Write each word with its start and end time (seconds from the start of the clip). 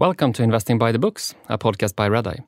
Welcome 0.00 0.32
to 0.32 0.42
Investing 0.42 0.78
by 0.78 0.92
the 0.92 0.98
Books, 0.98 1.34
a 1.50 1.58
podcast 1.58 1.94
by 1.94 2.06
Redeye. 2.06 2.38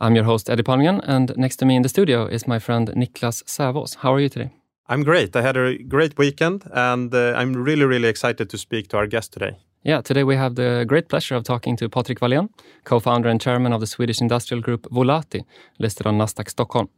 I'm 0.00 0.14
your 0.14 0.24
host, 0.24 0.48
Eddie 0.48 0.62
Palmgren, 0.62 1.02
and 1.06 1.36
next 1.36 1.56
to 1.56 1.66
me 1.66 1.76
in 1.76 1.82
the 1.82 1.88
studio 1.90 2.24
is 2.24 2.48
my 2.48 2.58
friend 2.58 2.88
Niklas 2.96 3.42
Sävås. 3.44 3.96
How 3.96 4.14
are 4.14 4.20
you 4.20 4.30
today? 4.30 4.52
I'm 4.88 5.02
great. 5.02 5.36
I 5.36 5.42
had 5.42 5.54
a 5.54 5.76
great 5.76 6.16
weekend, 6.16 6.64
and 6.72 7.14
uh, 7.14 7.34
I'm 7.36 7.52
really, 7.52 7.84
really 7.84 8.08
excited 8.08 8.48
to 8.48 8.56
speak 8.56 8.88
to 8.88 8.96
our 8.96 9.06
guest 9.06 9.34
today. 9.34 9.58
Yeah, 9.86 10.00
today 10.00 10.24
we 10.24 10.36
have 10.36 10.54
the 10.54 10.86
great 10.88 11.08
pleasure 11.08 11.34
of 11.34 11.44
talking 11.44 11.76
to 11.76 11.90
Patrik 11.90 12.20
Wahlén, 12.20 12.48
co-founder 12.84 13.28
and 13.28 13.38
chairman 13.38 13.74
of 13.74 13.80
the 13.80 13.86
Swedish 13.86 14.18
industrial 14.18 14.62
group 14.62 14.88
Volati, 14.90 15.44
listed 15.78 16.06
on 16.06 16.16
Nasdaq 16.16 16.48
Stockholm. 16.48 16.88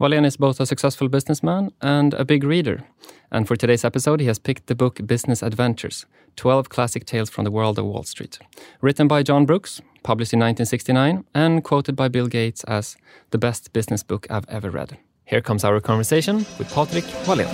Wahlén 0.00 0.24
is 0.24 0.36
both 0.36 0.60
a 0.60 0.66
successful 0.66 1.08
businessman 1.08 1.72
and 1.82 2.14
a 2.14 2.24
big 2.24 2.44
reader. 2.44 2.84
And 3.32 3.48
for 3.48 3.56
today's 3.56 3.84
episode, 3.84 4.20
he 4.20 4.28
has 4.28 4.38
picked 4.38 4.68
the 4.68 4.76
book 4.76 5.04
Business 5.04 5.42
Adventures, 5.42 6.06
12 6.36 6.68
Classic 6.68 7.04
Tales 7.04 7.28
from 7.28 7.42
the 7.44 7.50
World 7.50 7.76
of 7.76 7.86
Wall 7.86 8.04
Street. 8.04 8.38
Written 8.80 9.08
by 9.08 9.24
John 9.24 9.44
Brooks, 9.44 9.82
published 10.04 10.32
in 10.32 10.38
1969, 10.38 11.24
and 11.34 11.64
quoted 11.64 11.96
by 11.96 12.06
Bill 12.06 12.28
Gates 12.28 12.62
as 12.64 12.96
the 13.30 13.38
best 13.38 13.72
business 13.72 14.04
book 14.04 14.28
I've 14.30 14.48
ever 14.48 14.70
read. 14.70 14.96
Here 15.24 15.40
comes 15.40 15.64
our 15.64 15.80
conversation 15.80 16.36
with 16.56 16.72
Patrik 16.72 17.02
Wahlén. 17.24 17.48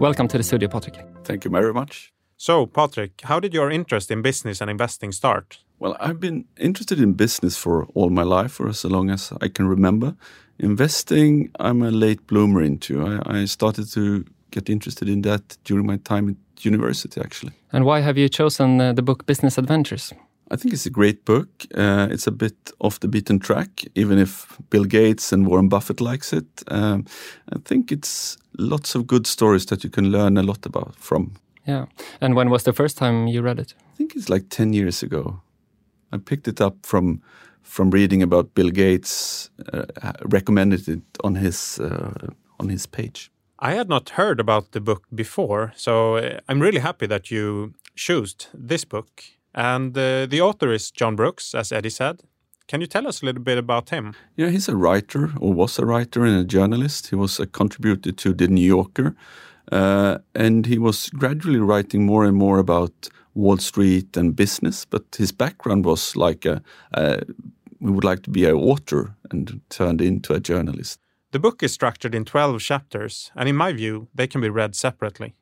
Welcome 0.00 0.28
to 0.28 0.38
the 0.38 0.44
studio, 0.44 0.68
Patrik. 0.68 1.04
Thank 1.24 1.44
you 1.44 1.50
very 1.50 1.74
much. 1.74 2.12
So, 2.36 2.66
Patrik, 2.66 3.20
how 3.22 3.40
did 3.40 3.52
your 3.52 3.68
interest 3.68 4.12
in 4.12 4.22
business 4.22 4.60
and 4.60 4.70
investing 4.70 5.10
start? 5.10 5.58
Well, 5.80 5.96
I've 5.98 6.20
been 6.20 6.44
interested 6.56 7.00
in 7.00 7.14
business 7.14 7.56
for 7.56 7.84
all 7.94 8.08
my 8.08 8.22
life, 8.22 8.52
for 8.52 8.68
as 8.68 8.84
long 8.84 9.10
as 9.10 9.32
I 9.40 9.48
can 9.48 9.66
remember. 9.66 10.14
Investing, 10.60 11.50
I'm 11.58 11.82
a 11.82 11.90
late 11.90 12.24
bloomer 12.28 12.62
into. 12.62 13.04
I, 13.04 13.40
I 13.40 13.44
started 13.46 13.92
to 13.94 14.24
get 14.52 14.70
interested 14.70 15.08
in 15.08 15.22
that 15.22 15.58
during 15.64 15.86
my 15.86 15.96
time 15.96 16.28
at 16.28 16.64
university, 16.64 17.20
actually. 17.20 17.54
And 17.72 17.84
why 17.84 17.98
have 17.98 18.16
you 18.16 18.28
chosen 18.28 18.80
uh, 18.80 18.92
the 18.92 19.02
book 19.02 19.26
Business 19.26 19.58
Adventures? 19.58 20.12
I 20.50 20.56
think 20.56 20.72
it's 20.72 20.86
a 20.86 20.90
great 20.90 21.24
book. 21.24 21.48
Uh, 21.74 22.08
it's 22.10 22.26
a 22.26 22.30
bit 22.30 22.72
off 22.78 23.00
the 23.00 23.08
beaten 23.08 23.38
track, 23.38 23.84
even 23.94 24.18
if 24.18 24.58
Bill 24.70 24.84
Gates 24.84 25.32
and 25.32 25.46
Warren 25.46 25.68
Buffett 25.68 26.00
likes 26.00 26.32
it. 26.32 26.62
Um, 26.68 27.04
I 27.52 27.58
think 27.64 27.92
it's 27.92 28.38
lots 28.58 28.94
of 28.94 29.06
good 29.06 29.26
stories 29.26 29.66
that 29.66 29.84
you 29.84 29.90
can 29.90 30.10
learn 30.10 30.38
a 30.38 30.42
lot 30.42 30.64
about 30.66 30.96
from. 30.96 31.32
Yeah. 31.66 31.86
And 32.20 32.34
when 32.34 32.48
was 32.48 32.62
the 32.62 32.72
first 32.72 32.96
time 32.96 33.26
you 33.26 33.42
read 33.42 33.58
it? 33.58 33.74
I 33.92 33.96
think 33.96 34.16
it's 34.16 34.30
like 34.30 34.48
10 34.48 34.72
years 34.72 35.02
ago. 35.02 35.40
I 36.12 36.16
picked 36.16 36.48
it 36.48 36.60
up 36.60 36.86
from 36.86 37.20
from 37.62 37.90
reading 37.90 38.22
about 38.22 38.54
Bill 38.54 38.70
Gates, 38.70 39.50
uh, 39.74 40.12
recommended 40.24 40.88
it 40.88 41.02
on 41.22 41.34
his 41.34 41.78
uh, 41.78 42.28
on 42.58 42.70
his 42.70 42.86
page. 42.86 43.30
I 43.58 43.74
had 43.74 43.88
not 43.88 44.10
heard 44.10 44.40
about 44.40 44.72
the 44.72 44.80
book 44.80 45.02
before, 45.14 45.72
so 45.76 46.16
uh, 46.16 46.40
I'm 46.48 46.60
really 46.62 46.80
happy 46.80 47.06
that 47.06 47.30
you 47.30 47.74
chose 47.94 48.34
this 48.54 48.86
book. 48.86 49.22
And 49.58 49.98
uh, 49.98 50.26
the 50.26 50.40
author 50.40 50.72
is 50.72 50.92
John 50.92 51.16
Brooks, 51.16 51.52
as 51.52 51.72
Eddie 51.72 51.90
said. 51.90 52.20
Can 52.68 52.80
you 52.80 52.86
tell 52.86 53.08
us 53.08 53.22
a 53.22 53.24
little 53.24 53.42
bit 53.42 53.58
about 53.58 53.90
him? 53.90 54.14
Yeah, 54.36 54.50
he's 54.50 54.68
a 54.68 54.76
writer, 54.76 55.32
or 55.40 55.52
was 55.52 55.80
a 55.80 55.84
writer 55.84 56.24
and 56.24 56.38
a 56.38 56.44
journalist. 56.44 57.08
He 57.08 57.16
was 57.16 57.40
a 57.40 57.46
contributor 57.46 58.12
to 58.12 58.32
The 58.32 58.46
New 58.46 58.64
Yorker, 58.64 59.16
uh, 59.72 60.18
and 60.32 60.64
he 60.66 60.78
was 60.78 61.10
gradually 61.10 61.58
writing 61.58 62.06
more 62.06 62.24
and 62.24 62.36
more 62.36 62.60
about 62.60 63.08
Wall 63.34 63.58
Street 63.58 64.16
and 64.16 64.36
business. 64.36 64.84
But 64.84 65.16
his 65.18 65.32
background 65.32 65.84
was 65.84 66.14
like 66.14 66.46
a, 66.46 66.62
a 66.92 67.22
we 67.80 67.90
would 67.90 68.04
like 68.04 68.22
to 68.22 68.30
be 68.30 68.44
an 68.44 68.54
author 68.54 69.16
and 69.32 69.60
turned 69.70 70.00
into 70.00 70.34
a 70.34 70.40
journalist. 70.40 71.00
The 71.32 71.40
book 71.40 71.64
is 71.64 71.72
structured 71.72 72.14
in 72.14 72.24
12 72.24 72.60
chapters, 72.60 73.32
and 73.34 73.48
in 73.48 73.56
my 73.56 73.72
view, 73.72 74.06
they 74.14 74.28
can 74.28 74.40
be 74.40 74.50
read 74.50 74.76
separately. 74.76 75.34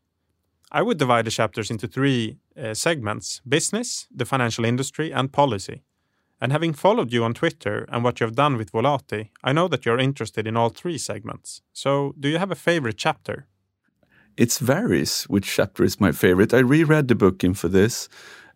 I 0.77 0.83
would 0.83 0.99
divide 0.99 1.25
the 1.25 1.31
chapters 1.31 1.71
into 1.71 1.89
three 1.89 2.37
uh, 2.55 2.75
segments 2.75 3.41
business, 3.49 4.07
the 4.15 4.27
financial 4.27 4.67
industry, 4.67 5.11
and 5.11 5.33
policy. 5.33 5.81
And 6.39 6.53
having 6.53 6.75
followed 6.75 7.15
you 7.15 7.25
on 7.25 7.33
Twitter 7.33 7.87
and 7.89 8.05
what 8.05 8.21
you 8.21 8.27
have 8.27 8.37
done 8.37 8.59
with 8.59 8.73
Volati, 8.73 9.31
I 9.43 9.55
know 9.55 9.69
that 9.69 9.87
you're 9.87 9.99
interested 9.99 10.47
in 10.47 10.55
all 10.55 10.69
three 10.69 10.99
segments. 10.99 11.63
So, 11.73 12.15
do 12.21 12.29
you 12.29 12.37
have 12.37 12.51
a 12.51 12.55
favorite 12.55 12.99
chapter? 12.99 13.47
It 14.37 14.53
varies 14.53 15.25
which 15.31 15.47
chapter 15.47 15.83
is 15.83 15.99
my 15.99 16.13
favorite. 16.13 16.53
I 16.53 16.59
reread 16.59 17.09
the 17.09 17.15
book 17.15 17.43
in 17.43 17.55
for 17.55 17.69
this, 17.69 18.11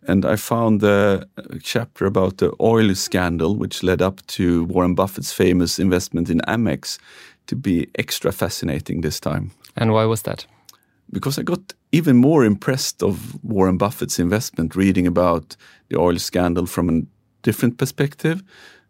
and 0.07 0.23
I 0.23 0.35
found 0.35 0.79
the 0.79 1.27
chapter 1.63 2.05
about 2.05 2.37
the 2.37 2.51
oil 2.61 2.93
scandal, 2.93 3.55
which 3.55 3.81
led 3.81 3.99
up 3.99 4.23
to 4.27 4.65
Warren 4.65 4.93
Buffett's 4.93 5.33
famous 5.33 5.79
investment 5.79 6.29
in 6.29 6.41
Amex, 6.41 6.99
to 7.47 7.55
be 7.55 7.87
extra 7.95 8.31
fascinating 8.31 9.01
this 9.01 9.19
time. 9.19 9.49
And 9.75 9.91
why 9.91 10.05
was 10.05 10.21
that? 10.21 10.45
Because 11.11 11.37
I 11.37 11.43
got 11.43 11.73
even 11.91 12.17
more 12.17 12.45
impressed 12.45 13.03
of 13.03 13.43
Warren 13.43 13.77
Buffett's 13.77 14.19
investment 14.19 14.75
reading 14.75 15.07
about 15.07 15.55
the 15.89 15.99
oil 15.99 16.17
scandal 16.17 16.65
from 16.65 16.89
a 16.89 17.01
different 17.43 17.77
perspective. 17.77 18.41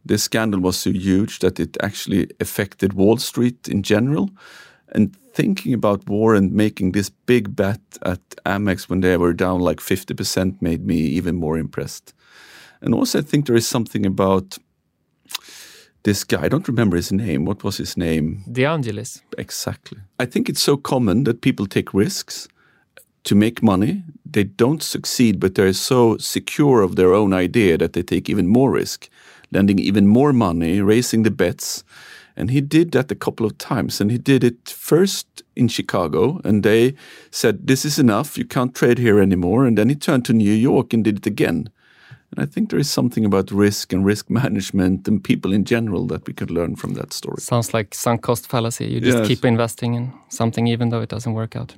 This 0.05 0.23
scandal 0.23 0.59
was 0.59 0.77
so 0.77 0.91
huge 0.91 1.39
that 1.39 1.59
it 1.59 1.77
actually 1.81 2.29
affected 2.39 2.93
Wall 2.93 3.17
Street 3.17 3.67
in 3.67 3.83
general. 3.83 4.29
And 4.93 5.15
thinking 5.33 5.73
about 5.73 6.09
Warren 6.09 6.55
making 6.55 6.91
this 6.91 7.09
big 7.09 7.55
bet 7.55 7.81
at 8.01 8.19
Amex 8.45 8.89
when 8.89 9.01
they 9.01 9.15
were 9.17 9.33
down 9.33 9.61
like 9.61 9.79
50% 9.79 10.61
made 10.61 10.85
me 10.85 10.97
even 10.97 11.35
more 11.35 11.57
impressed. 11.57 12.13
And 12.81 12.93
also, 12.93 13.19
I 13.19 13.21
think 13.21 13.45
there 13.45 13.55
is 13.55 13.67
something 13.67 14.05
about 14.05 14.57
this 16.03 16.23
guy. 16.23 16.43
I 16.43 16.49
don't 16.49 16.67
remember 16.67 16.95
his 16.95 17.11
name. 17.11 17.45
What 17.45 17.63
was 17.63 17.77
his 17.77 17.97
name? 17.97 18.43
De 18.51 18.65
Angelis. 18.65 19.21
Exactly. 19.37 19.99
I 20.19 20.25
think 20.25 20.49
it's 20.49 20.61
so 20.61 20.77
common 20.77 21.23
that 21.25 21.41
people 21.41 21.67
take 21.67 21.93
risks 21.93 22.47
to 23.23 23.35
make 23.35 23.61
money. 23.61 24.03
They 24.25 24.43
don't 24.43 24.81
succeed, 24.81 25.39
but 25.39 25.55
they're 25.55 25.73
so 25.73 26.17
secure 26.17 26.81
of 26.81 26.95
their 26.95 27.13
own 27.13 27.33
idea 27.33 27.77
that 27.77 27.93
they 27.93 28.03
take 28.03 28.29
even 28.29 28.47
more 28.47 28.71
risk, 28.71 29.09
lending 29.51 29.79
even 29.79 30.07
more 30.07 30.33
money, 30.33 30.81
raising 30.81 31.23
the 31.23 31.31
bets. 31.31 31.83
And 32.35 32.49
he 32.49 32.61
did 32.61 32.91
that 32.93 33.11
a 33.11 33.15
couple 33.15 33.45
of 33.45 33.57
times. 33.57 34.01
And 34.01 34.09
he 34.09 34.17
did 34.17 34.43
it 34.43 34.69
first 34.69 35.43
in 35.55 35.67
Chicago, 35.67 36.39
and 36.43 36.63
they 36.63 36.95
said, 37.29 37.67
This 37.67 37.85
is 37.85 37.99
enough, 37.99 38.37
you 38.37 38.45
can't 38.45 38.73
trade 38.73 38.97
here 38.97 39.19
anymore. 39.19 39.65
And 39.65 39.77
then 39.77 39.89
he 39.89 39.95
turned 39.95 40.25
to 40.25 40.33
New 40.33 40.53
York 40.53 40.93
and 40.93 41.03
did 41.03 41.17
it 41.17 41.27
again. 41.27 41.69
And 42.31 42.43
I 42.43 42.45
think 42.45 42.69
there 42.69 42.79
is 42.79 42.89
something 42.89 43.25
about 43.25 43.51
risk 43.51 43.93
and 43.93 44.05
risk 44.05 44.29
management 44.41 45.07
and 45.07 45.23
people 45.23 45.53
in 45.53 45.65
general 45.65 46.07
that 46.07 46.27
we 46.27 46.33
could 46.33 46.51
learn 46.51 46.75
from 46.75 46.93
that 46.93 47.13
story. 47.13 47.41
Sounds 47.41 47.73
like 47.73 47.93
sunk 47.93 48.21
cost 48.21 48.47
fallacy. 48.47 48.85
You 48.85 48.99
just 49.01 49.17
yes. 49.17 49.27
keep 49.27 49.45
investing 49.45 49.95
in 49.95 50.13
something 50.29 50.67
even 50.67 50.89
though 50.89 51.01
it 51.01 51.09
doesn't 51.09 51.33
work 51.33 51.55
out. 51.55 51.75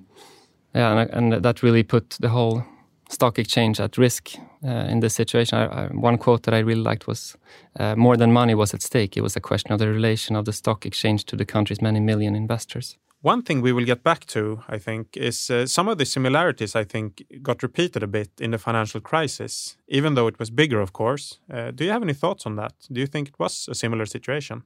Yeah, 0.75 0.97
and, 0.97 1.34
and 1.34 1.44
that 1.44 1.62
really 1.62 1.84
put 1.84 2.18
the 2.19 2.30
whole 2.30 2.63
stock 3.09 3.38
exchange 3.38 3.80
at 3.80 3.97
risk 3.97 4.31
uh, 4.63 4.88
in 4.90 5.00
this 5.00 5.13
situation. 5.13 5.58
I, 5.58 5.66
I, 5.66 5.88
one 5.88 6.18
quote 6.18 6.44
that 6.44 6.53
I 6.53 6.59
really 6.59 6.81
liked 6.81 7.08
was 7.08 7.38
uh, 7.80 7.96
More 7.96 8.18
than 8.18 8.31
money 8.31 8.56
was 8.56 8.74
at 8.74 8.81
stake. 8.81 9.18
It 9.18 9.22
was 9.22 9.36
a 9.36 9.42
question 9.42 9.72
of 9.72 9.80
the 9.80 9.88
relation 9.88 10.36
of 10.36 10.46
the 10.46 10.53
stock 10.53 10.86
exchange 10.86 11.25
to 11.25 11.36
the 11.36 11.46
country's 11.46 11.81
many 11.81 12.00
million 12.00 12.36
investors. 12.36 12.97
One 13.24 13.42
thing 13.42 13.62
we 13.62 13.72
will 13.72 13.86
get 13.86 14.04
back 14.04 14.26
to, 14.26 14.64
I 14.68 14.78
think, 14.78 15.16
is 15.16 15.50
uh, 15.50 15.66
some 15.66 15.88
of 15.88 15.98
the 15.98 16.06
similarities 16.06 16.76
I 16.76 16.84
think 16.84 17.24
got 17.42 17.64
repeated 17.64 18.04
a 18.04 18.08
bit 18.08 18.30
in 18.42 18.52
the 18.52 18.58
financial 18.58 19.00
crisis, 19.00 19.78
even 19.88 20.16
though 20.16 20.28
it 20.28 20.38
was 20.40 20.50
bigger, 20.50 20.82
of 20.82 20.92
course. 20.92 21.40
Uh, 21.50 21.72
do 21.72 21.86
you 21.86 21.92
have 21.92 22.04
any 22.04 22.14
thoughts 22.14 22.46
on 22.46 22.58
that? 22.58 22.74
Do 22.92 23.00
you 23.00 23.08
think 23.08 23.30
it 23.30 23.40
was 23.40 23.70
a 23.72 23.76
similar 23.76 24.06
situation? 24.06 24.64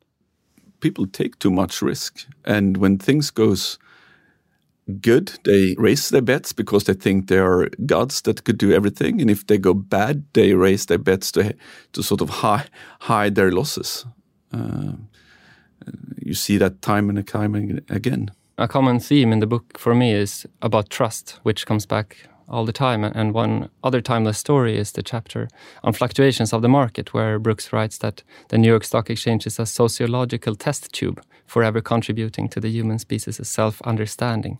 People 0.79 1.06
take 1.06 1.38
too 1.38 1.51
much 1.51 1.84
risk, 1.84 2.25
and 2.45 2.78
when 2.78 2.97
things 2.97 3.29
goes 3.29 3.78
good, 5.01 5.34
they 5.44 5.75
raise 5.78 6.09
their 6.09 6.24
bets 6.24 6.51
because 6.51 6.85
they 6.85 6.95
think 6.95 7.28
they 7.28 7.38
are 7.38 7.69
gods 7.85 8.22
that 8.24 8.44
could 8.44 8.57
do 8.57 8.74
everything, 8.74 9.22
and 9.22 9.29
if 9.29 9.45
they 9.45 9.59
go 9.59 9.75
bad, 9.75 10.24
they 10.34 10.56
raise 10.56 10.88
their 10.88 10.97
bets 10.97 11.31
to 11.34 11.56
to 11.94 12.01
sort 12.01 12.22
of 12.22 12.29
hide 12.29 12.72
hide 13.01 13.35
their 13.35 13.51
losses. 13.51 14.07
Uh, 14.51 14.94
you 16.25 16.34
see 16.34 16.57
that 16.57 16.81
time 16.81 17.09
and 17.09 17.28
time 17.28 17.53
again 17.89 18.31
a 18.57 18.68
common 18.68 19.00
theme 19.00 19.31
in 19.31 19.40
the 19.40 19.47
book 19.47 19.78
for 19.78 19.94
me 19.94 20.13
is 20.13 20.47
about 20.62 20.90
trust, 20.90 21.40
which 21.44 21.66
comes 21.66 21.86
back 21.86 22.27
all 22.50 22.65
the 22.65 22.74
time. 22.74 23.04
And 23.04 23.33
one 23.33 23.69
other 23.83 24.01
timeless 24.01 24.38
story 24.38 24.77
is 24.77 24.94
the 24.94 25.04
chapter 25.04 25.48
on 25.83 25.94
fluctuations 25.94 26.54
of 26.54 26.62
the 26.62 26.69
market, 26.69 27.13
where 27.13 27.39
Brooks 27.39 27.71
writes 27.71 28.00
that 28.00 28.24
the 28.50 28.57
New 28.57 28.68
York 28.68 28.83
Stock 28.83 29.09
Exchange 29.09 29.45
is 29.45 29.59
a 29.59 29.65
sociological 29.65 30.56
test 30.56 30.92
tube, 30.92 31.21
forever 31.45 31.81
contributing 31.81 32.50
to 32.50 32.59
the 32.59 32.69
human 32.69 33.00
species' 33.00 33.48
self 33.48 33.81
understanding. 33.83 34.60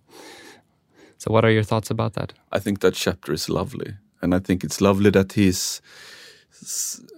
So, 1.18 1.32
what 1.32 1.46
are 1.46 1.52
your 1.52 1.64
thoughts 1.64 1.90
about 1.90 2.14
that? 2.14 2.34
I 2.52 2.60
think 2.60 2.82
that 2.82 2.94
chapter 2.94 3.34
is 3.34 3.50
lovely. 3.50 3.96
And 4.22 4.36
I 4.36 4.40
think 4.40 4.64
it's 4.64 4.82
lovely 4.82 5.10
that 5.12 5.34
he's 5.34 5.82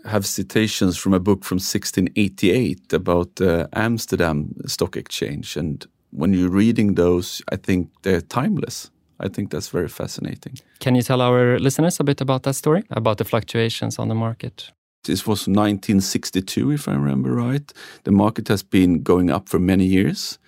have 0.05 0.25
citations 0.25 0.97
from 0.97 1.13
a 1.13 1.19
book 1.19 1.45
from 1.45 1.57
1688 1.57 2.91
about 2.91 3.35
the 3.35 3.63
uh, 3.63 3.67
Amsterdam 3.73 4.53
Stock 4.65 4.97
Exchange 4.97 5.55
and 5.55 5.87
when 6.11 6.33
you're 6.33 6.49
reading 6.49 6.95
those, 6.95 7.41
I 7.51 7.55
think 7.55 7.89
they're 8.01 8.21
timeless. 8.21 8.91
I 9.19 9.27
think 9.27 9.51
that's 9.51 9.67
very 9.67 9.89
fascinating. 9.89 10.57
Can 10.79 10.95
you 10.95 11.01
tell 11.01 11.21
our 11.21 11.59
listeners 11.59 11.99
a 11.99 12.03
bit 12.03 12.21
about 12.21 12.43
that 12.43 12.55
story, 12.55 12.83
about 12.89 13.17
the 13.17 13.25
fluctuations 13.25 13.99
on 13.99 14.07
the 14.07 14.15
market? 14.15 14.71
This 15.03 15.25
was 15.25 15.47
1962, 15.47 16.71
if 16.71 16.87
I 16.87 16.93
remember 16.93 17.33
right. 17.33 17.73
The 18.03 18.11
market 18.11 18.47
has 18.47 18.63
been 18.63 19.03
going 19.03 19.29
up 19.29 19.49
for 19.49 19.59
many 19.59 19.85
years. 19.85 20.39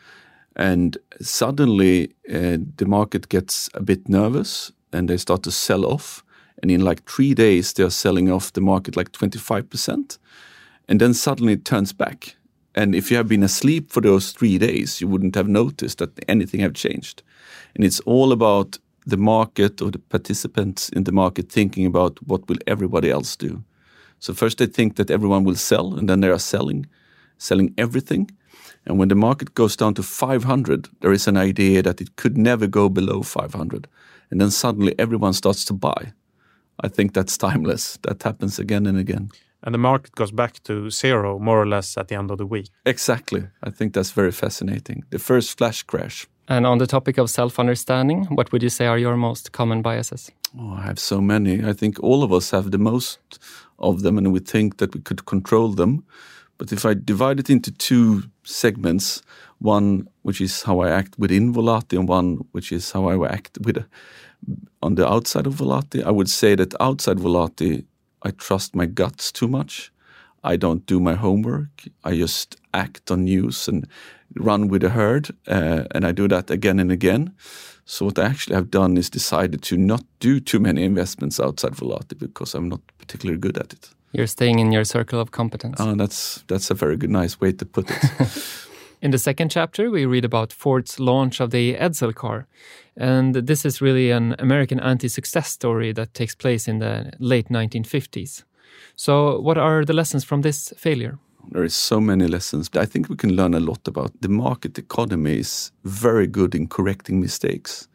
And 0.56 0.98
suddenly 1.22 2.14
uh, 2.30 2.58
the 2.78 2.86
market 2.86 3.30
gets 3.30 3.70
a 3.74 3.82
bit 3.82 4.10
nervous 4.10 4.72
and 4.92 5.10
they 5.10 5.18
start 5.18 5.44
to 5.44 5.52
sell 5.52 5.86
off. 5.86 6.24
And 6.62 6.70
in 6.70 6.82
like 6.82 7.10
three 7.10 7.34
days, 7.34 7.74
they're 7.74 7.90
selling 7.90 8.30
off 8.30 8.54
the 8.54 8.62
market 8.62 8.96
like 8.96 9.12
25%. 9.12 10.18
And 10.88 11.00
then 11.00 11.14
suddenly 11.14 11.54
it 11.54 11.66
turns 11.66 11.94
back. 11.94 12.36
And 12.76 12.96
if 12.96 13.12
you 13.12 13.18
have 13.18 13.28
been 13.28 13.44
asleep 13.44 13.92
for 13.92 14.02
those 14.02 14.32
three 14.32 14.58
days, 14.58 15.02
you 15.02 15.08
wouldn't 15.08 15.36
have 15.36 15.48
noticed 15.48 15.98
that 15.98 16.18
anything 16.30 16.62
have 16.62 16.74
changed. 16.74 17.22
And 17.76 17.84
it's 17.84 18.00
all 18.02 18.32
about 18.32 18.78
the 19.06 19.18
market 19.18 19.82
or 19.82 19.92
the 19.92 20.00
participants 20.00 20.90
in 20.90 21.04
the 21.04 21.12
market 21.12 21.52
thinking 21.52 21.86
about 21.86 22.20
what 22.26 22.48
will 22.48 22.60
everybody 22.68 23.10
else 23.10 23.36
do. 23.36 23.64
So 24.20 24.34
first 24.34 24.60
they 24.60 24.68
think 24.68 24.96
that 24.96 25.12
everyone 25.12 25.44
will 25.44 25.56
sell, 25.56 25.96
and 25.96 26.08
then 26.08 26.22
they 26.22 26.30
are 26.30 26.40
selling, 26.40 26.86
selling 27.38 27.74
everything. 27.78 28.30
And 28.86 28.98
when 29.00 29.10
the 29.10 29.16
market 29.16 29.54
goes 29.54 29.76
down 29.76 29.96
to 29.96 30.04
500, 30.04 30.90
there 31.02 31.12
is 31.12 31.28
an 31.28 31.38
idea 31.38 31.82
that 31.82 32.02
it 32.02 32.16
could 32.16 32.38
never 32.38 32.68
go 32.68 32.88
below 32.90 33.22
500. 33.22 33.88
And 34.30 34.40
then 34.40 34.52
suddenly 34.52 34.96
everyone 34.98 35.34
starts 35.34 35.66
to 35.66 35.74
buy. 35.74 36.14
I 36.80 36.88
think 36.88 37.14
that's 37.14 37.38
timeless. 37.38 37.98
That 38.04 38.24
happens 38.24 38.60
again 38.60 38.86
and 38.86 38.98
again. 38.98 39.30
And 39.64 39.74
the 39.74 39.80
market 39.80 40.16
goes 40.16 40.32
back 40.32 40.64
to 40.64 40.90
zero 40.90 41.40
more 41.40 41.62
or 41.62 41.68
less 41.68 41.98
at 41.98 42.08
the 42.08 42.16
end 42.16 42.32
of 42.32 42.38
the 42.38 42.46
week. 42.46 42.70
Exactly. 42.86 43.48
I 43.64 43.70
think 43.70 43.94
that's 43.94 44.12
very 44.12 44.32
fascinating. 44.32 45.04
The 45.12 45.20
first 45.20 45.58
flash 45.58 45.84
crash. 45.84 46.28
And 46.48 46.66
on 46.66 46.80
the 46.80 46.88
topic 46.88 47.18
of 47.18 47.30
self 47.30 47.60
understanding, 47.60 48.26
what 48.26 48.52
would 48.52 48.64
you 48.64 48.70
say 48.70 48.88
are 48.88 48.98
your 48.98 49.16
most 49.16 49.52
common 49.52 49.82
biases? 49.82 50.32
Oh, 50.60 50.74
I 50.74 50.82
have 50.82 51.00
so 51.00 51.22
many. 51.22 51.64
I 51.64 51.74
think 51.74 52.00
all 52.04 52.24
of 52.24 52.34
us 52.34 52.52
have 52.52 52.72
the 52.72 52.78
most 52.78 53.40
of 53.78 54.02
them, 54.02 54.18
and 54.18 54.34
we 54.34 54.40
think 54.40 54.78
that 54.78 54.94
we 54.94 55.02
could 55.02 55.26
control 55.26 55.70
them. 55.70 56.04
But 56.58 56.72
if 56.74 56.86
I 56.86 56.94
divide 56.94 57.40
it 57.40 57.50
into 57.50 57.72
two 57.72 58.24
segments, 58.44 59.22
one 59.60 60.08
which 60.24 60.42
is 60.42 60.64
how 60.64 60.82
I 60.82 60.90
act 60.90 61.18
within 61.18 61.54
Volati, 61.54 61.98
and 61.98 62.08
one 62.08 62.40
which 62.52 62.72
is 62.72 62.92
how 62.92 63.08
I 63.08 63.28
act 63.28 63.58
with 63.62 63.86
on 64.82 64.96
the 64.96 65.08
outside 65.08 65.48
of 65.48 65.56
Volati, 65.56 66.04
I 66.04 66.12
would 66.12 66.30
say 66.30 66.56
that 66.56 66.74
outside 66.80 67.18
Volati, 67.18 67.86
I 68.22 68.32
trust 68.32 68.76
my 68.76 68.86
guts 68.86 69.32
too 69.32 69.48
much. 69.48 69.92
I 70.44 70.58
don't 70.58 70.86
do 70.86 71.00
my 71.00 71.16
homework. 71.16 71.88
I 72.04 72.16
just 72.16 72.58
act 72.74 73.12
on 73.12 73.24
news 73.26 73.68
and 73.68 73.88
run 74.36 74.68
with 74.68 74.82
the 74.82 74.90
herd, 74.90 75.30
uh, 75.48 75.84
and 75.92 76.06
I 76.06 76.12
do 76.12 76.28
that 76.28 76.50
again 76.50 76.80
and 76.80 76.92
again. 76.92 77.34
So 77.86 78.06
what 78.06 78.18
I 78.20 78.26
actually 78.26 78.56
have 78.56 78.70
done 78.72 78.98
is 78.98 79.10
decided 79.10 79.62
to 79.64 79.78
not 79.78 80.04
do 80.20 80.40
too 80.40 80.60
many 80.60 80.84
investments 80.84 81.40
outside 81.40 81.74
Volati 81.74 82.18
because 82.18 82.56
I'm 82.56 82.70
not 82.70 82.80
particularly 82.98 83.40
good 83.40 83.58
at 83.58 83.74
it. 83.74 83.90
You're 84.14 84.28
staying 84.28 84.60
in 84.60 84.72
your 84.72 84.86
circle 84.86 85.20
of 85.20 85.32
competence. 85.32 85.78
Oh, 85.80 85.96
that's 85.96 86.44
that's 86.48 86.72
a 86.72 86.74
very 86.74 86.98
good, 86.98 87.10
nice 87.10 87.40
way 87.40 87.54
to 87.54 87.66
put 87.66 87.90
it. 87.90 87.98
in 89.02 89.12
the 89.12 89.18
second 89.18 89.50
chapter, 89.50 89.90
we 89.90 90.06
read 90.06 90.26
about 90.26 90.54
Ford's 90.54 91.00
launch 91.00 91.40
of 91.40 91.50
the 91.50 91.76
Edsel 91.76 92.14
car, 92.14 92.48
and 92.96 93.34
this 93.34 93.66
is 93.66 93.82
really 93.82 94.12
an 94.12 94.36
American 94.38 94.80
anti-success 94.80 95.50
story 95.50 95.92
that 95.94 96.14
takes 96.14 96.36
place 96.36 96.68
in 96.68 96.80
the 96.80 97.12
late 97.20 97.50
1950s. 97.50 98.44
So, 98.96 99.40
what 99.40 99.58
are 99.58 99.84
the 99.84 99.94
lessons 99.94 100.24
from 100.24 100.42
this 100.42 100.74
failure? 100.78 101.18
There 101.50 101.64
is 101.64 101.74
so 101.74 102.00
many 102.00 102.28
lessons. 102.28 102.70
But 102.70 102.84
I 102.84 102.86
think 102.86 103.10
we 103.10 103.16
can 103.16 103.36
learn 103.36 103.54
a 103.56 103.60
lot 103.60 103.88
about 103.88 104.12
the 104.22 104.30
market 104.30 104.78
economy 104.78 105.40
is 105.40 105.72
very 105.84 106.28
good 106.28 106.54
in 106.54 106.68
correcting 106.68 107.20
mistakes. 107.20 107.88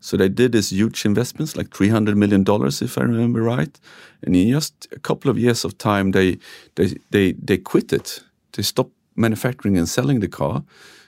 So 0.00 0.16
they 0.16 0.28
did 0.28 0.50
this 0.50 0.72
huge 0.72 1.06
investments, 1.06 1.56
like 1.56 1.70
three 1.72 1.88
hundred 1.88 2.16
million 2.16 2.42
dollars, 2.42 2.82
if 2.82 2.98
I 2.98 3.02
remember 3.02 3.40
right. 3.40 3.78
And 4.22 4.34
in 4.34 4.50
just 4.50 4.88
a 4.90 4.98
couple 4.98 5.30
of 5.30 5.38
years 5.38 5.64
of 5.64 5.78
time, 5.78 6.10
they 6.10 6.38
they 6.74 6.96
they 7.10 7.32
they 7.34 7.58
quit 7.58 7.92
it. 7.92 8.24
They 8.52 8.64
stopped 8.64 8.96
manufacturing 9.16 9.76
and 9.78 9.88
selling 9.88 10.20
the 10.20 10.28
car. 10.28 10.64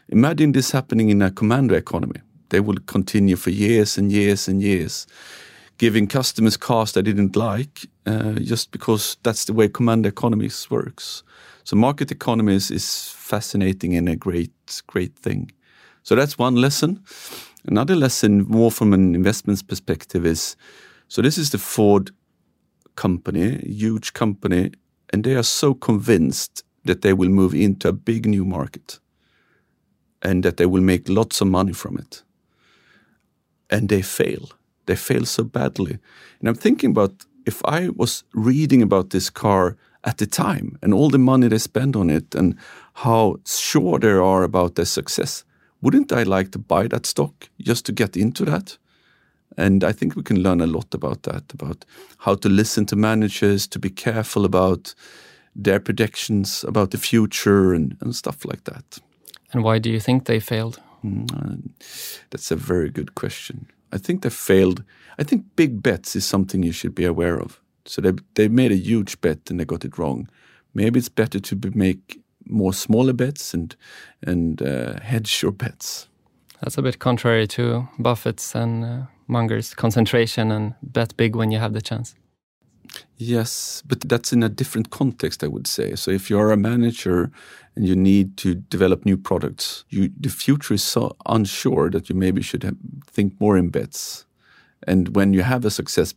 Imagine 0.08 0.52
this 0.52 0.72
happening 0.72 1.10
in 1.10 1.22
a 1.22 1.30
commando 1.30 1.74
economy. 1.74 2.20
They 2.50 2.60
will 2.60 2.78
continue 2.86 3.36
for 3.36 3.50
years 3.50 3.98
and 3.98 4.12
years 4.12 4.48
and 4.48 4.62
years 4.62 5.06
giving 5.78 6.06
customers 6.06 6.56
cars 6.56 6.92
they 6.92 7.02
didn't 7.02 7.36
like 7.36 7.86
uh, 8.06 8.32
just 8.34 8.70
because 8.70 9.16
that's 9.22 9.44
the 9.44 9.52
way 9.52 9.68
command 9.68 10.06
economies 10.06 10.70
works. 10.70 11.22
So 11.64 11.76
market 11.76 12.10
economies 12.10 12.70
is 12.70 13.08
fascinating 13.10 13.96
and 13.96 14.08
a 14.08 14.16
great, 14.16 14.52
great 14.86 15.16
thing. 15.16 15.50
So 16.02 16.14
that's 16.14 16.38
one 16.38 16.56
lesson. 16.56 17.02
Another 17.66 17.96
lesson, 17.96 18.42
more 18.42 18.70
from 18.70 18.92
an 18.92 19.14
investments 19.14 19.62
perspective, 19.62 20.26
is 20.26 20.56
so 21.08 21.22
this 21.22 21.38
is 21.38 21.50
the 21.50 21.58
Ford 21.58 22.10
company, 22.96 23.58
huge 23.66 24.12
company, 24.12 24.72
and 25.10 25.24
they 25.24 25.34
are 25.34 25.42
so 25.42 25.74
convinced 25.74 26.63
that 26.84 27.02
they 27.02 27.12
will 27.12 27.30
move 27.30 27.54
into 27.54 27.88
a 27.88 27.92
big 27.92 28.26
new 28.26 28.44
market 28.44 28.98
and 30.22 30.42
that 30.42 30.56
they 30.56 30.66
will 30.66 30.82
make 30.82 31.08
lots 31.08 31.40
of 31.40 31.48
money 31.48 31.72
from 31.72 31.98
it. 31.98 32.22
And 33.70 33.88
they 33.88 34.02
fail 34.02 34.48
they 34.86 34.96
fail 34.96 35.24
so 35.24 35.44
badly. 35.44 35.98
And 36.40 36.48
I'm 36.48 36.54
thinking 36.54 36.90
about 36.90 37.24
if 37.46 37.64
I 37.64 37.88
was 37.90 38.24
reading 38.32 38.82
about 38.82 39.10
this 39.10 39.30
car 39.30 39.76
at 40.02 40.18
the 40.18 40.26
time 40.26 40.78
and 40.82 40.92
all 40.92 41.10
the 41.10 41.18
money 41.18 41.48
they 41.48 41.58
spend 41.58 41.96
on 41.96 42.10
it 42.10 42.34
and 42.34 42.56
how 42.94 43.36
sure 43.46 43.98
they 43.98 44.08
are 44.08 44.42
about 44.42 44.74
their 44.74 44.84
success, 44.84 45.44
wouldn't 45.82 46.12
I 46.12 46.22
like 46.22 46.50
to 46.52 46.58
buy 46.58 46.88
that 46.88 47.06
stock 47.06 47.48
just 47.60 47.84
to 47.86 47.92
get 47.92 48.16
into 48.16 48.44
that? 48.44 48.78
And 49.56 49.84
I 49.84 49.92
think 49.92 50.16
we 50.16 50.22
can 50.22 50.42
learn 50.42 50.60
a 50.60 50.66
lot 50.66 50.94
about 50.94 51.22
that, 51.24 51.52
about 51.52 51.84
how 52.18 52.34
to 52.36 52.48
listen 52.48 52.86
to 52.86 52.96
managers, 52.96 53.66
to 53.68 53.78
be 53.78 53.90
careful 53.90 54.44
about 54.44 54.94
their 55.54 55.80
predictions 55.80 56.64
about 56.64 56.90
the 56.90 56.98
future 56.98 57.72
and, 57.72 57.96
and 58.00 58.14
stuff 58.14 58.44
like 58.44 58.64
that. 58.64 58.98
And 59.52 59.62
why 59.62 59.78
do 59.78 59.90
you 59.90 60.00
think 60.00 60.24
they 60.24 60.40
failed? 60.40 60.80
Mm, 61.04 61.30
uh, 61.32 61.56
that's 62.30 62.50
a 62.50 62.56
very 62.56 62.90
good 62.90 63.14
question. 63.14 63.66
I 63.92 63.98
think 63.98 64.22
they 64.22 64.30
failed. 64.30 64.82
I 65.18 65.22
think 65.22 65.44
big 65.54 65.82
bets 65.82 66.16
is 66.16 66.26
something 66.26 66.62
you 66.62 66.72
should 66.72 66.94
be 66.94 67.04
aware 67.04 67.40
of. 67.40 67.60
So 67.86 68.00
they 68.02 68.12
they 68.34 68.48
made 68.48 68.72
a 68.72 68.76
huge 68.76 69.20
bet 69.20 69.50
and 69.50 69.60
they 69.60 69.64
got 69.64 69.84
it 69.84 69.98
wrong. 69.98 70.28
Maybe 70.72 70.98
it's 70.98 71.14
better 71.14 71.40
to 71.40 71.56
be, 71.56 71.70
make 71.70 72.20
more 72.46 72.74
smaller 72.74 73.12
bets 73.12 73.54
and 73.54 73.76
and 74.26 74.60
uh, 74.62 75.00
hedge 75.00 75.42
your 75.42 75.52
bets. 75.52 76.08
That's 76.60 76.78
a 76.78 76.82
bit 76.82 76.98
contrary 76.98 77.46
to 77.46 77.88
Buffett's 77.98 78.54
and 78.54 78.84
uh, 78.84 79.02
Munger's 79.26 79.74
concentration 79.74 80.50
and 80.50 80.74
bet 80.82 81.16
big 81.16 81.36
when 81.36 81.50
you 81.50 81.58
have 81.58 81.72
the 81.72 81.82
chance. 81.82 82.14
Yes, 83.16 83.82
but 83.86 84.00
that's 84.00 84.32
in 84.32 84.42
a 84.42 84.48
different 84.48 84.90
context, 84.90 85.44
I 85.44 85.48
would 85.48 85.66
say. 85.66 85.94
So 85.94 86.10
if 86.10 86.28
you're 86.28 86.52
a 86.52 86.56
manager 86.56 87.30
and 87.76 87.86
you 87.86 87.96
need 87.96 88.36
to 88.38 88.54
develop 88.54 89.04
new 89.04 89.16
products, 89.16 89.84
you, 89.88 90.10
the 90.20 90.28
future 90.28 90.74
is 90.74 90.82
so 90.82 91.16
unsure 91.26 91.90
that 91.90 92.08
you 92.08 92.14
maybe 92.14 92.42
should 92.42 92.62
have, 92.62 92.76
think 93.06 93.40
more 93.40 93.56
in 93.56 93.70
bets. 93.70 94.26
And 94.86 95.16
when 95.16 95.32
you 95.32 95.42
have 95.42 95.64
a 95.64 95.70
success, 95.70 96.14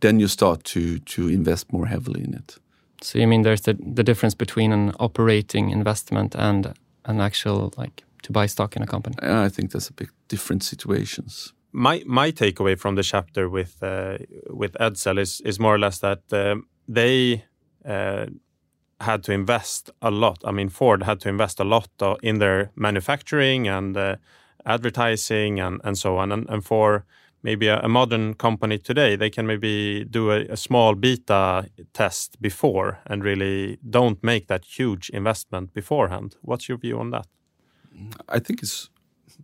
then 0.00 0.20
you 0.20 0.28
start 0.28 0.64
to 0.64 0.98
to 0.98 1.28
invest 1.28 1.72
more 1.72 1.86
heavily 1.86 2.22
in 2.24 2.34
it. 2.34 2.58
So 3.00 3.18
you 3.18 3.26
mean 3.26 3.42
there's 3.42 3.62
the, 3.62 3.74
the 3.94 4.02
difference 4.02 4.34
between 4.36 4.72
an 4.72 4.92
operating 4.98 5.70
investment 5.70 6.34
and 6.34 6.74
an 7.04 7.20
actual 7.20 7.72
like 7.76 8.02
to 8.22 8.32
buy 8.32 8.46
stock 8.46 8.76
in 8.76 8.82
a 8.82 8.86
company? 8.86 9.16
I 9.22 9.48
think 9.48 9.70
that's 9.70 9.88
a 9.88 9.92
bit 9.92 10.08
different 10.28 10.62
situations 10.62 11.52
my 11.74 12.02
my 12.06 12.30
takeaway 12.30 12.78
from 12.78 12.94
the 12.94 13.02
chapter 13.02 13.48
with 13.48 13.82
uh, 13.82 14.18
with 14.48 14.74
Edsel 14.80 15.18
is 15.18 15.40
is 15.40 15.58
more 15.58 15.74
or 15.74 15.78
less 15.78 15.98
that 15.98 16.32
uh, 16.32 16.56
they 16.88 17.44
uh, 17.84 18.26
had 19.00 19.24
to 19.24 19.32
invest 19.32 19.90
a 20.00 20.10
lot. 20.10 20.38
I 20.44 20.52
mean, 20.52 20.68
Ford 20.68 21.02
had 21.02 21.20
to 21.20 21.28
invest 21.28 21.60
a 21.60 21.64
lot 21.64 21.88
in 22.22 22.38
their 22.38 22.70
manufacturing 22.76 23.68
and 23.68 23.96
uh, 23.96 24.16
advertising 24.64 25.60
and 25.60 25.80
and 25.84 25.98
so 25.98 26.16
on. 26.16 26.32
And, 26.32 26.48
and 26.48 26.64
for 26.64 27.04
maybe 27.42 27.66
a, 27.66 27.80
a, 27.80 27.88
modern 27.88 28.34
company 28.34 28.78
today, 28.78 29.16
they 29.16 29.28
can 29.28 29.46
maybe 29.46 30.04
do 30.04 30.30
a, 30.30 30.46
a 30.52 30.56
small 30.56 30.94
beta 30.94 31.68
test 31.92 32.40
before 32.40 33.00
and 33.06 33.24
really 33.24 33.78
don't 33.90 34.22
make 34.22 34.46
that 34.46 34.64
huge 34.64 35.10
investment 35.10 35.74
beforehand. 35.74 36.36
What's 36.40 36.68
your 36.68 36.78
view 36.78 36.98
on 37.00 37.10
that? 37.10 37.26
I 38.28 38.38
think 38.38 38.62
it's 38.62 38.90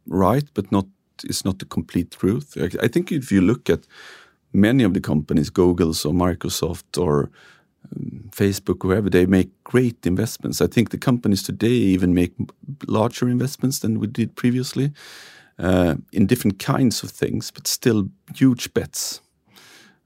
right, 0.06 0.48
but 0.54 0.72
not 0.72 0.86
is 1.24 1.44
not 1.44 1.58
the 1.58 1.64
complete 1.66 2.10
truth. 2.10 2.56
I 2.82 2.88
think 2.88 3.12
if 3.12 3.32
you 3.32 3.40
look 3.40 3.70
at 3.70 3.86
many 4.52 4.84
of 4.84 4.94
the 4.94 5.00
companies, 5.00 5.50
Google's 5.50 6.04
or 6.04 6.12
Microsoft 6.12 7.00
or 7.00 7.30
um, 7.96 8.30
Facebook, 8.30 8.82
whoever, 8.82 9.10
they 9.10 9.26
make 9.26 9.50
great 9.64 10.06
investments. 10.06 10.60
I 10.60 10.66
think 10.66 10.90
the 10.90 10.98
companies 10.98 11.42
today 11.42 11.68
even 11.68 12.14
make 12.14 12.32
larger 12.86 13.28
investments 13.28 13.78
than 13.78 14.00
we 14.00 14.06
did 14.06 14.34
previously 14.34 14.92
uh, 15.58 15.94
in 16.12 16.26
different 16.26 16.58
kinds 16.58 17.02
of 17.02 17.10
things, 17.10 17.50
but 17.50 17.66
still 17.66 18.08
huge 18.34 18.72
bets. 18.74 19.20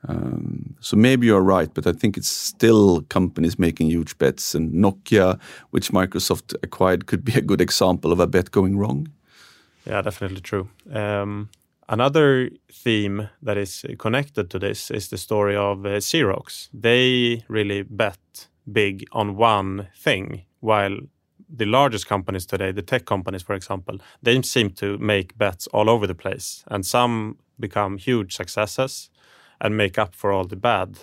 Um, 0.06 0.76
so 0.80 0.97
maybe 0.97 1.26
you're 1.26 1.40
right, 1.40 1.73
but 1.73 1.87
I 1.87 1.92
think 1.92 2.16
it's 2.16 2.28
still 2.28 3.02
companies 3.09 3.59
making 3.59 3.88
huge 3.88 4.18
bets, 4.18 4.54
and 4.54 4.73
Nokia, 4.75 5.40
which 5.71 5.92
Microsoft 5.92 6.54
acquired, 6.62 7.06
could 7.06 7.25
be 7.25 7.33
a 7.35 7.40
good 7.40 7.61
example 7.61 8.12
of 8.12 8.21
a 8.21 8.26
bet 8.26 8.50
going 8.50 8.76
wrong. 8.76 9.09
Yeah, 9.86 10.02
definitely 10.02 10.40
true. 10.40 10.68
Um, 10.92 11.50
another 11.88 12.50
theme 12.72 13.28
that 13.42 13.56
is 13.56 13.84
connected 13.98 14.50
to 14.50 14.58
this 14.58 14.90
is 14.90 15.08
the 15.08 15.18
story 15.18 15.56
of 15.56 15.84
uh, 15.84 16.00
Xerox. 16.00 16.68
They 16.72 17.44
really 17.48 17.82
bet 17.82 18.48
big 18.70 19.04
on 19.12 19.36
one 19.36 19.88
thing, 19.94 20.42
while 20.60 20.96
the 21.48 21.66
largest 21.66 22.06
companies 22.06 22.46
today, 22.46 22.72
the 22.72 22.82
tech 22.82 23.04
companies, 23.04 23.42
for 23.42 23.54
example, 23.54 23.98
they 24.22 24.40
seem 24.42 24.70
to 24.70 24.98
make 24.98 25.36
bets 25.36 25.66
all 25.68 25.90
over 25.90 26.06
the 26.06 26.14
place, 26.14 26.64
and 26.68 26.86
some 26.86 27.36
become 27.60 27.98
huge 27.98 28.34
successes 28.34 29.10
and 29.60 29.76
make 29.76 29.98
up 29.98 30.14
for 30.14 30.32
all 30.32 30.44
the 30.44 30.56
bad 30.56 30.98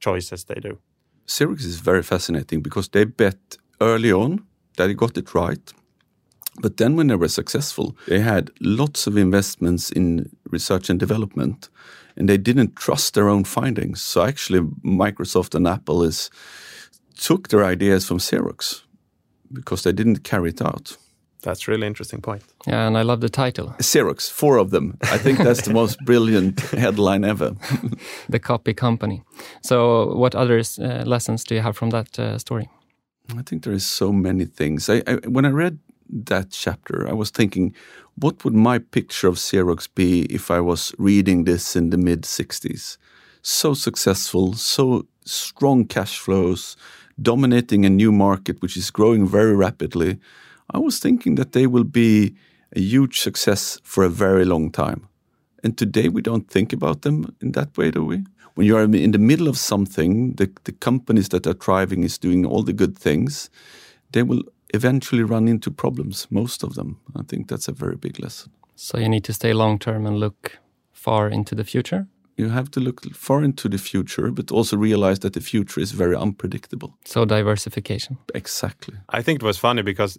choices 0.00 0.44
they 0.44 0.60
do. 0.60 0.78
Xerox 1.26 1.64
is 1.64 1.78
very 1.78 2.02
fascinating 2.02 2.62
because 2.62 2.88
they 2.88 3.04
bet 3.04 3.56
early 3.80 4.12
on 4.12 4.44
that 4.76 4.86
they 4.86 4.94
got 4.94 5.16
it 5.16 5.34
right. 5.34 5.72
But 6.60 6.76
then, 6.76 6.96
when 6.96 7.06
they 7.06 7.16
were 7.16 7.28
successful, 7.28 7.96
they 8.06 8.20
had 8.20 8.50
lots 8.60 9.06
of 9.06 9.16
investments 9.16 9.90
in 9.90 10.28
research 10.50 10.90
and 10.90 11.00
development, 11.00 11.70
and 12.16 12.28
they 12.28 12.36
didn't 12.36 12.76
trust 12.76 13.14
their 13.14 13.28
own 13.28 13.44
findings. 13.44 14.02
So, 14.02 14.22
actually, 14.22 14.60
Microsoft 14.84 15.54
and 15.54 15.66
Apple 15.66 16.02
is 16.02 16.30
took 17.16 17.48
their 17.48 17.64
ideas 17.64 18.06
from 18.06 18.18
Xerox 18.18 18.82
because 19.52 19.82
they 19.82 19.92
didn't 19.92 20.24
carry 20.24 20.50
it 20.50 20.60
out. 20.60 20.96
That's 21.42 21.66
a 21.66 21.70
really 21.70 21.86
interesting 21.86 22.20
point. 22.20 22.42
Yeah, 22.66 22.86
and 22.86 22.96
I 22.96 23.02
love 23.02 23.20
the 23.20 23.28
title. 23.28 23.74
Xerox, 23.78 24.30
four 24.30 24.58
of 24.58 24.70
them. 24.70 24.96
I 25.02 25.18
think 25.18 25.38
that's 25.38 25.62
the 25.62 25.72
most 25.72 25.98
brilliant 26.04 26.60
headline 26.60 27.24
ever. 27.24 27.56
the 28.28 28.38
copy 28.38 28.74
company. 28.74 29.22
So, 29.62 30.14
what 30.14 30.34
other 30.34 30.58
uh, 30.58 31.04
lessons 31.04 31.44
do 31.44 31.54
you 31.54 31.62
have 31.62 31.76
from 31.76 31.90
that 31.90 32.18
uh, 32.18 32.38
story? 32.38 32.68
I 33.36 33.42
think 33.42 33.64
there 33.64 33.72
is 33.72 33.86
so 33.86 34.12
many 34.12 34.44
things. 34.44 34.88
I, 34.88 35.02
I, 35.06 35.14
when 35.28 35.44
I 35.44 35.50
read 35.50 35.78
that 36.12 36.50
chapter, 36.50 37.08
I 37.08 37.12
was 37.12 37.30
thinking, 37.30 37.74
what 38.16 38.44
would 38.44 38.54
my 38.54 38.78
picture 38.78 39.28
of 39.28 39.36
Xerox 39.36 39.88
be 39.94 40.22
if 40.26 40.50
I 40.50 40.60
was 40.60 40.94
reading 40.98 41.44
this 41.44 41.74
in 41.74 41.90
the 41.90 41.96
mid 41.96 42.22
60s? 42.22 42.98
So 43.42 43.74
successful, 43.74 44.52
so 44.54 45.06
strong 45.24 45.86
cash 45.86 46.18
flows, 46.18 46.76
dominating 47.20 47.84
a 47.84 47.90
new 47.90 48.12
market 48.12 48.60
which 48.60 48.76
is 48.76 48.90
growing 48.90 49.26
very 49.26 49.56
rapidly. 49.56 50.18
I 50.70 50.78
was 50.78 50.98
thinking 50.98 51.34
that 51.36 51.52
they 51.52 51.66
will 51.66 51.84
be 51.84 52.34
a 52.76 52.80
huge 52.80 53.20
success 53.20 53.78
for 53.82 54.04
a 54.04 54.08
very 54.08 54.44
long 54.44 54.70
time. 54.70 55.08
And 55.64 55.76
today 55.76 56.08
we 56.08 56.22
don't 56.22 56.48
think 56.48 56.72
about 56.72 57.02
them 57.02 57.34
in 57.40 57.52
that 57.52 57.76
way, 57.76 57.90
do 57.90 58.04
we? 58.04 58.24
When 58.54 58.66
you 58.66 58.76
are 58.76 58.82
in 58.82 59.12
the 59.12 59.18
middle 59.18 59.48
of 59.48 59.56
something, 59.56 60.34
the, 60.34 60.50
the 60.64 60.72
companies 60.72 61.30
that 61.30 61.46
are 61.46 61.54
thriving 61.54 62.02
is 62.02 62.18
doing 62.18 62.44
all 62.44 62.62
the 62.62 62.72
good 62.72 62.98
things, 62.98 63.48
they 64.12 64.22
will 64.22 64.42
eventually 64.72 65.22
run 65.22 65.48
into 65.48 65.70
problems, 65.70 66.26
most 66.30 66.64
of 66.64 66.74
them. 66.74 66.96
I 67.16 67.22
think 67.22 67.48
that's 67.48 67.68
a 67.68 67.72
very 67.72 67.96
big 67.96 68.18
lesson. 68.18 68.52
So 68.74 68.98
you 68.98 69.08
need 69.08 69.24
to 69.24 69.32
stay 69.32 69.52
long 69.52 69.78
term 69.78 70.06
and 70.06 70.18
look 70.18 70.58
far 71.02 71.28
into 71.28 71.54
the 71.54 71.64
future? 71.64 72.06
You 72.36 72.48
have 72.48 72.70
to 72.70 72.80
look 72.80 73.14
far 73.14 73.44
into 73.44 73.68
the 73.68 73.78
future, 73.78 74.30
but 74.30 74.50
also 74.50 74.76
realize 74.76 75.18
that 75.18 75.32
the 75.32 75.40
future 75.40 75.82
is 75.82 75.92
very 75.92 76.16
unpredictable. 76.16 76.96
So 77.04 77.24
diversification. 77.24 78.16
Exactly. 78.34 78.94
I 79.10 79.22
think 79.22 79.42
it 79.42 79.46
was 79.46 79.58
funny 79.58 79.82
because 79.82 80.18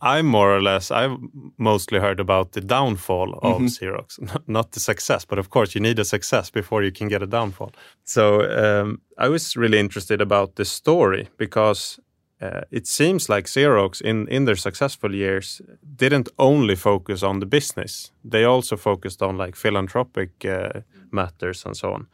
I 0.00 0.22
more 0.22 0.54
or 0.54 0.60
less 0.60 0.90
I've 0.90 1.16
mostly 1.56 1.98
heard 1.98 2.20
about 2.20 2.52
the 2.52 2.60
downfall 2.60 3.38
of 3.42 3.60
mm 3.60 3.66
-hmm. 3.66 3.78
Xerox, 3.78 4.18
not 4.46 4.72
the 4.72 4.80
success. 4.80 5.26
But 5.26 5.38
of 5.38 5.48
course, 5.48 5.78
you 5.78 5.82
need 5.82 5.98
a 5.98 6.04
success 6.04 6.50
before 6.50 6.84
you 6.84 6.92
can 6.92 7.08
get 7.08 7.22
a 7.22 7.26
downfall. 7.26 7.70
So 8.04 8.22
um, 8.40 9.00
I 9.18 9.28
was 9.28 9.56
really 9.56 9.78
interested 9.78 10.20
about 10.20 10.54
the 10.54 10.64
story 10.64 11.28
because 11.36 12.02
uh, 12.40 12.62
it 12.70 12.86
seems 12.86 13.28
like 13.28 13.46
Xerox 13.46 14.00
in 14.00 14.28
in 14.28 14.44
their 14.44 14.56
successful 14.56 15.14
years 15.14 15.62
didn't 15.96 16.28
only 16.36 16.76
focus 16.76 17.22
on 17.22 17.40
the 17.40 17.46
business; 17.46 18.12
they 18.30 18.44
also 18.44 18.76
focused 18.76 19.22
on 19.22 19.38
like 19.38 19.56
philanthropic 19.56 20.44
uh, 20.44 20.80
matters 21.10 21.66
and 21.66 21.76
so 21.76 21.92
on. 21.92 22.06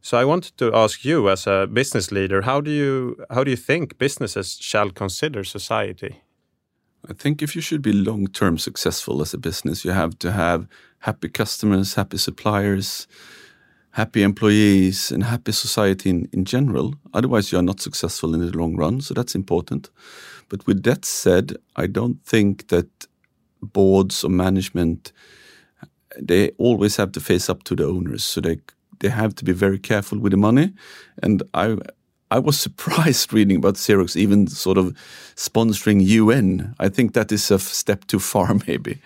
So 0.00 0.18
I 0.18 0.24
wanted 0.24 0.56
to 0.56 0.74
ask 0.74 1.04
you, 1.04 1.30
as 1.30 1.46
a 1.46 1.66
business 1.66 2.10
leader, 2.10 2.42
how 2.42 2.60
do 2.60 2.70
you 2.70 3.16
how 3.28 3.44
do 3.44 3.50
you 3.50 3.56
think 3.56 3.98
businesses 3.98 4.58
shall 4.60 4.90
consider 4.90 5.44
society? 5.44 6.22
I 7.10 7.14
think 7.14 7.42
if 7.42 7.56
you 7.56 7.62
should 7.62 7.82
be 7.82 7.92
long 7.92 8.26
term 8.28 8.58
successful 8.58 9.22
as 9.22 9.34
a 9.34 9.38
business, 9.38 9.84
you 9.84 9.92
have 9.92 10.18
to 10.18 10.30
have 10.30 10.66
happy 10.98 11.28
customers, 11.28 11.94
happy 11.94 12.18
suppliers, 12.18 13.06
happy 13.92 14.22
employees, 14.22 15.10
and 15.10 15.24
happy 15.24 15.52
society 15.52 16.10
in, 16.10 16.28
in 16.32 16.44
general. 16.44 16.94
Otherwise, 17.14 17.52
you 17.52 17.58
are 17.58 17.62
not 17.62 17.80
successful 17.80 18.34
in 18.34 18.40
the 18.40 18.56
long 18.56 18.76
run. 18.76 19.00
So 19.00 19.14
that's 19.14 19.34
important. 19.34 19.90
But 20.48 20.66
with 20.66 20.82
that 20.82 21.04
said, 21.04 21.56
I 21.76 21.86
don't 21.86 22.22
think 22.24 22.68
that 22.68 23.06
boards 23.62 24.24
or 24.24 24.30
management 24.30 25.12
they 26.20 26.50
always 26.58 26.96
have 26.96 27.12
to 27.12 27.20
face 27.20 27.48
up 27.48 27.62
to 27.64 27.74
the 27.74 27.84
owners. 27.84 28.24
So 28.24 28.40
they 28.40 28.58
they 29.00 29.08
have 29.08 29.34
to 29.36 29.44
be 29.44 29.52
very 29.52 29.78
careful 29.78 30.18
with 30.18 30.32
the 30.32 30.36
money. 30.36 30.72
And 31.22 31.42
I 31.54 31.76
I 32.32 32.38
was 32.38 32.58
surprised 32.58 33.32
reading 33.38 33.58
about 33.58 33.74
Xerox 33.74 34.16
even 34.16 34.46
sort 34.46 34.78
of 34.78 34.96
sponsoring 35.36 36.00
UN. 36.06 36.74
I 36.78 36.88
think 36.88 37.12
that 37.12 37.30
is 37.30 37.50
a 37.50 37.58
step 37.58 38.06
too 38.06 38.18
far, 38.18 38.54
maybe. 38.66 38.98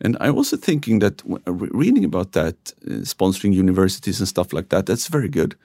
And 0.00 0.16
I 0.20 0.30
also 0.30 0.56
thinking 0.56 1.00
that 1.00 1.22
reading 1.46 2.04
about 2.04 2.32
that, 2.32 2.72
uh, 2.86 3.02
sponsoring 3.02 3.52
universities 3.52 4.20
and 4.20 4.28
stuff 4.28 4.52
like 4.52 4.68
that, 4.68 4.86
that's 4.86 5.08
very 5.08 5.28
good. 5.28 5.56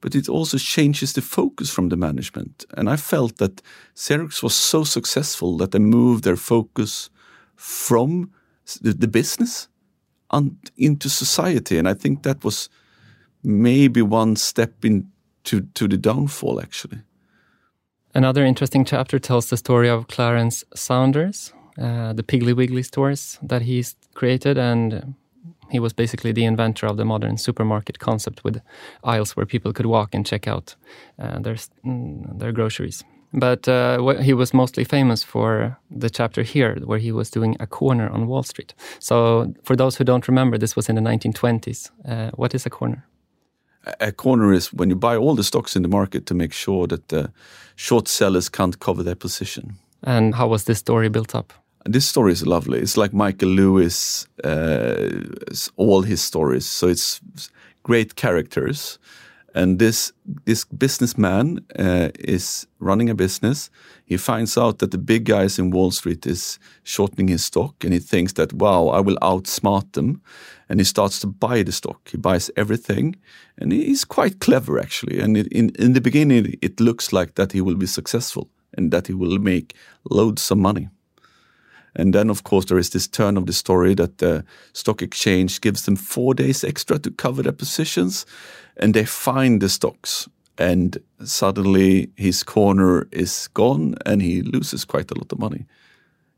But 0.00 0.14
it 0.14 0.28
also 0.28 0.58
changes 0.58 1.12
the 1.12 1.22
focus 1.22 1.70
from 1.70 1.88
the 1.88 1.96
management. 1.96 2.64
And 2.76 2.88
I 2.88 2.96
felt 2.96 3.36
that 3.38 3.62
Xerox 3.96 4.42
was 4.42 4.54
so 4.54 4.84
successful 4.84 5.56
that 5.56 5.72
they 5.72 5.80
moved 5.80 6.22
their 6.22 6.36
focus 6.36 7.10
from 7.56 8.30
the, 8.80 8.92
the 8.92 9.08
business 9.08 9.68
into 10.76 11.08
society. 11.08 11.78
And 11.78 11.88
I 11.88 11.94
think 11.94 12.22
that 12.22 12.44
was 12.44 12.68
maybe 13.42 14.02
one 14.02 14.36
step 14.36 14.84
into 14.84 15.08
to 15.44 15.60
to 15.74 15.88
the 15.88 15.96
downfall, 15.96 16.60
actually. 16.60 17.02
Another 18.14 18.44
interesting 18.44 18.84
chapter 18.84 19.18
tells 19.18 19.50
the 19.50 19.56
story 19.56 19.88
of 19.88 20.08
Clarence 20.08 20.64
Saunders, 20.74 21.52
uh, 21.78 22.12
the 22.12 22.24
Piggly 22.24 22.54
Wiggly 22.54 22.82
stores 22.82 23.38
that 23.40 23.62
he's 23.62 23.94
created, 24.14 24.58
and 24.58 25.14
he 25.70 25.78
was 25.78 25.92
basically 25.92 26.32
the 26.32 26.44
inventor 26.44 26.86
of 26.86 26.96
the 26.96 27.04
modern 27.04 27.38
supermarket 27.38 27.98
concept 27.98 28.42
with 28.42 28.60
aisles 29.04 29.36
where 29.36 29.46
people 29.46 29.72
could 29.72 29.86
walk 29.86 30.14
and 30.14 30.26
check 30.26 30.48
out 30.48 30.74
uh, 31.18 31.38
their 31.38 31.56
mm, 31.84 32.38
their 32.38 32.52
groceries. 32.52 33.04
But 33.32 33.68
uh, 33.68 34.20
he 34.22 34.34
was 34.34 34.52
mostly 34.52 34.84
famous 34.84 35.22
for 35.22 35.78
the 35.88 36.10
chapter 36.10 36.42
here, 36.42 36.76
where 36.84 36.98
he 36.98 37.12
was 37.12 37.30
doing 37.30 37.56
a 37.60 37.66
corner 37.66 38.08
on 38.08 38.26
Wall 38.26 38.42
Street. 38.42 38.74
So, 38.98 39.54
for 39.62 39.76
those 39.76 39.96
who 39.96 40.04
don't 40.04 40.26
remember, 40.26 40.58
this 40.58 40.74
was 40.74 40.88
in 40.88 40.96
the 40.96 41.00
1920s. 41.00 41.90
Uh, 42.04 42.30
what 42.34 42.54
is 42.54 42.66
a 42.66 42.70
corner? 42.70 43.04
A 44.00 44.12
corner 44.12 44.52
is 44.52 44.72
when 44.72 44.90
you 44.90 44.96
buy 44.96 45.16
all 45.16 45.34
the 45.34 45.44
stocks 45.44 45.76
in 45.76 45.82
the 45.82 45.88
market 45.88 46.26
to 46.26 46.34
make 46.34 46.52
sure 46.52 46.86
that 46.86 47.08
the 47.08 47.32
short 47.76 48.08
sellers 48.08 48.48
can't 48.48 48.78
cover 48.78 49.02
their 49.02 49.14
position. 49.14 49.76
And 50.02 50.34
how 50.34 50.48
was 50.48 50.64
this 50.64 50.78
story 50.78 51.08
built 51.08 51.34
up? 51.34 51.52
This 51.84 52.06
story 52.06 52.32
is 52.32 52.46
lovely. 52.46 52.78
It's 52.78 52.96
like 52.96 53.14
Michael 53.14 53.48
Lewis, 53.48 54.26
uh, 54.44 55.08
all 55.76 56.02
his 56.02 56.20
stories. 56.20 56.66
So 56.66 56.88
it's 56.88 57.20
great 57.82 58.16
characters 58.16 58.98
and 59.54 59.78
this 59.78 60.12
this 60.44 60.64
businessman 60.64 61.60
uh, 61.78 62.10
is 62.18 62.66
running 62.78 63.10
a 63.10 63.14
business. 63.14 63.70
He 64.04 64.16
finds 64.16 64.56
out 64.56 64.78
that 64.78 64.90
the 64.90 64.98
big 64.98 65.24
guys 65.24 65.58
in 65.58 65.70
Wall 65.70 65.90
Street 65.90 66.26
is 66.26 66.58
shortening 66.82 67.28
his 67.28 67.44
stock, 67.44 67.84
and 67.84 67.92
he 67.92 68.00
thinks 68.00 68.32
that 68.34 68.52
wow, 68.52 68.88
I 68.88 69.00
will 69.00 69.16
outsmart 69.22 69.92
them. 69.92 70.20
And 70.70 70.80
he 70.80 70.84
starts 70.84 71.18
to 71.20 71.26
buy 71.26 71.64
the 71.64 71.72
stock. 71.72 72.08
He 72.10 72.16
buys 72.16 72.50
everything, 72.56 73.16
and 73.58 73.72
he's 73.72 74.06
quite 74.06 74.38
clever 74.38 74.78
actually. 74.78 75.20
And 75.20 75.36
it, 75.36 75.48
in 75.52 75.70
in 75.78 75.92
the 75.92 76.00
beginning, 76.00 76.54
it 76.62 76.80
looks 76.80 77.12
like 77.12 77.34
that 77.34 77.52
he 77.52 77.60
will 77.60 77.76
be 77.76 77.86
successful 77.86 78.48
and 78.78 78.92
that 78.92 79.06
he 79.08 79.14
will 79.14 79.38
make 79.38 79.74
loads 80.04 80.50
of 80.50 80.58
money. 80.58 80.88
And 81.96 82.14
then, 82.14 82.30
of 82.30 82.42
course, 82.42 82.66
there 82.66 82.78
is 82.78 82.90
this 82.90 83.08
turn 83.08 83.36
of 83.36 83.46
the 83.46 83.52
story 83.52 83.94
that 83.94 84.18
the 84.18 84.44
stock 84.72 85.02
exchange 85.02 85.60
gives 85.60 85.82
them 85.82 85.96
four 85.96 86.34
days 86.34 86.64
extra 86.64 86.98
to 86.98 87.10
cover 87.10 87.42
their 87.42 87.56
positions, 87.56 88.26
and 88.76 88.94
they 88.94 89.04
find 89.04 89.60
the 89.60 89.68
stocks. 89.68 90.28
And 90.56 90.98
suddenly 91.24 92.10
his 92.16 92.44
corner 92.44 93.08
is 93.10 93.48
gone, 93.54 93.94
and 94.06 94.22
he 94.22 94.42
loses 94.42 94.84
quite 94.84 95.10
a 95.10 95.18
lot 95.18 95.32
of 95.32 95.38
money. 95.38 95.66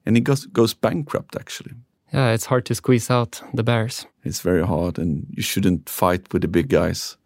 And 0.07 0.17
he 0.17 0.23
goes, 0.23 0.47
goes 0.47 0.75
bankrupt, 0.75 1.37
actually. 1.37 1.75
Yeah, 2.13 2.33
it's 2.33 2.47
hard 2.47 2.67
to 2.67 2.75
squeeze 2.75 3.11
out 3.11 3.43
the 3.55 3.63
bears. 3.63 4.07
It's 4.25 4.41
very 4.41 4.67
hard, 4.67 4.99
and 4.99 5.27
you 5.31 5.43
shouldn't 5.43 5.89
fight 5.89 6.33
with 6.33 6.43
the 6.43 6.49
big 6.49 6.69
guys. 6.69 7.17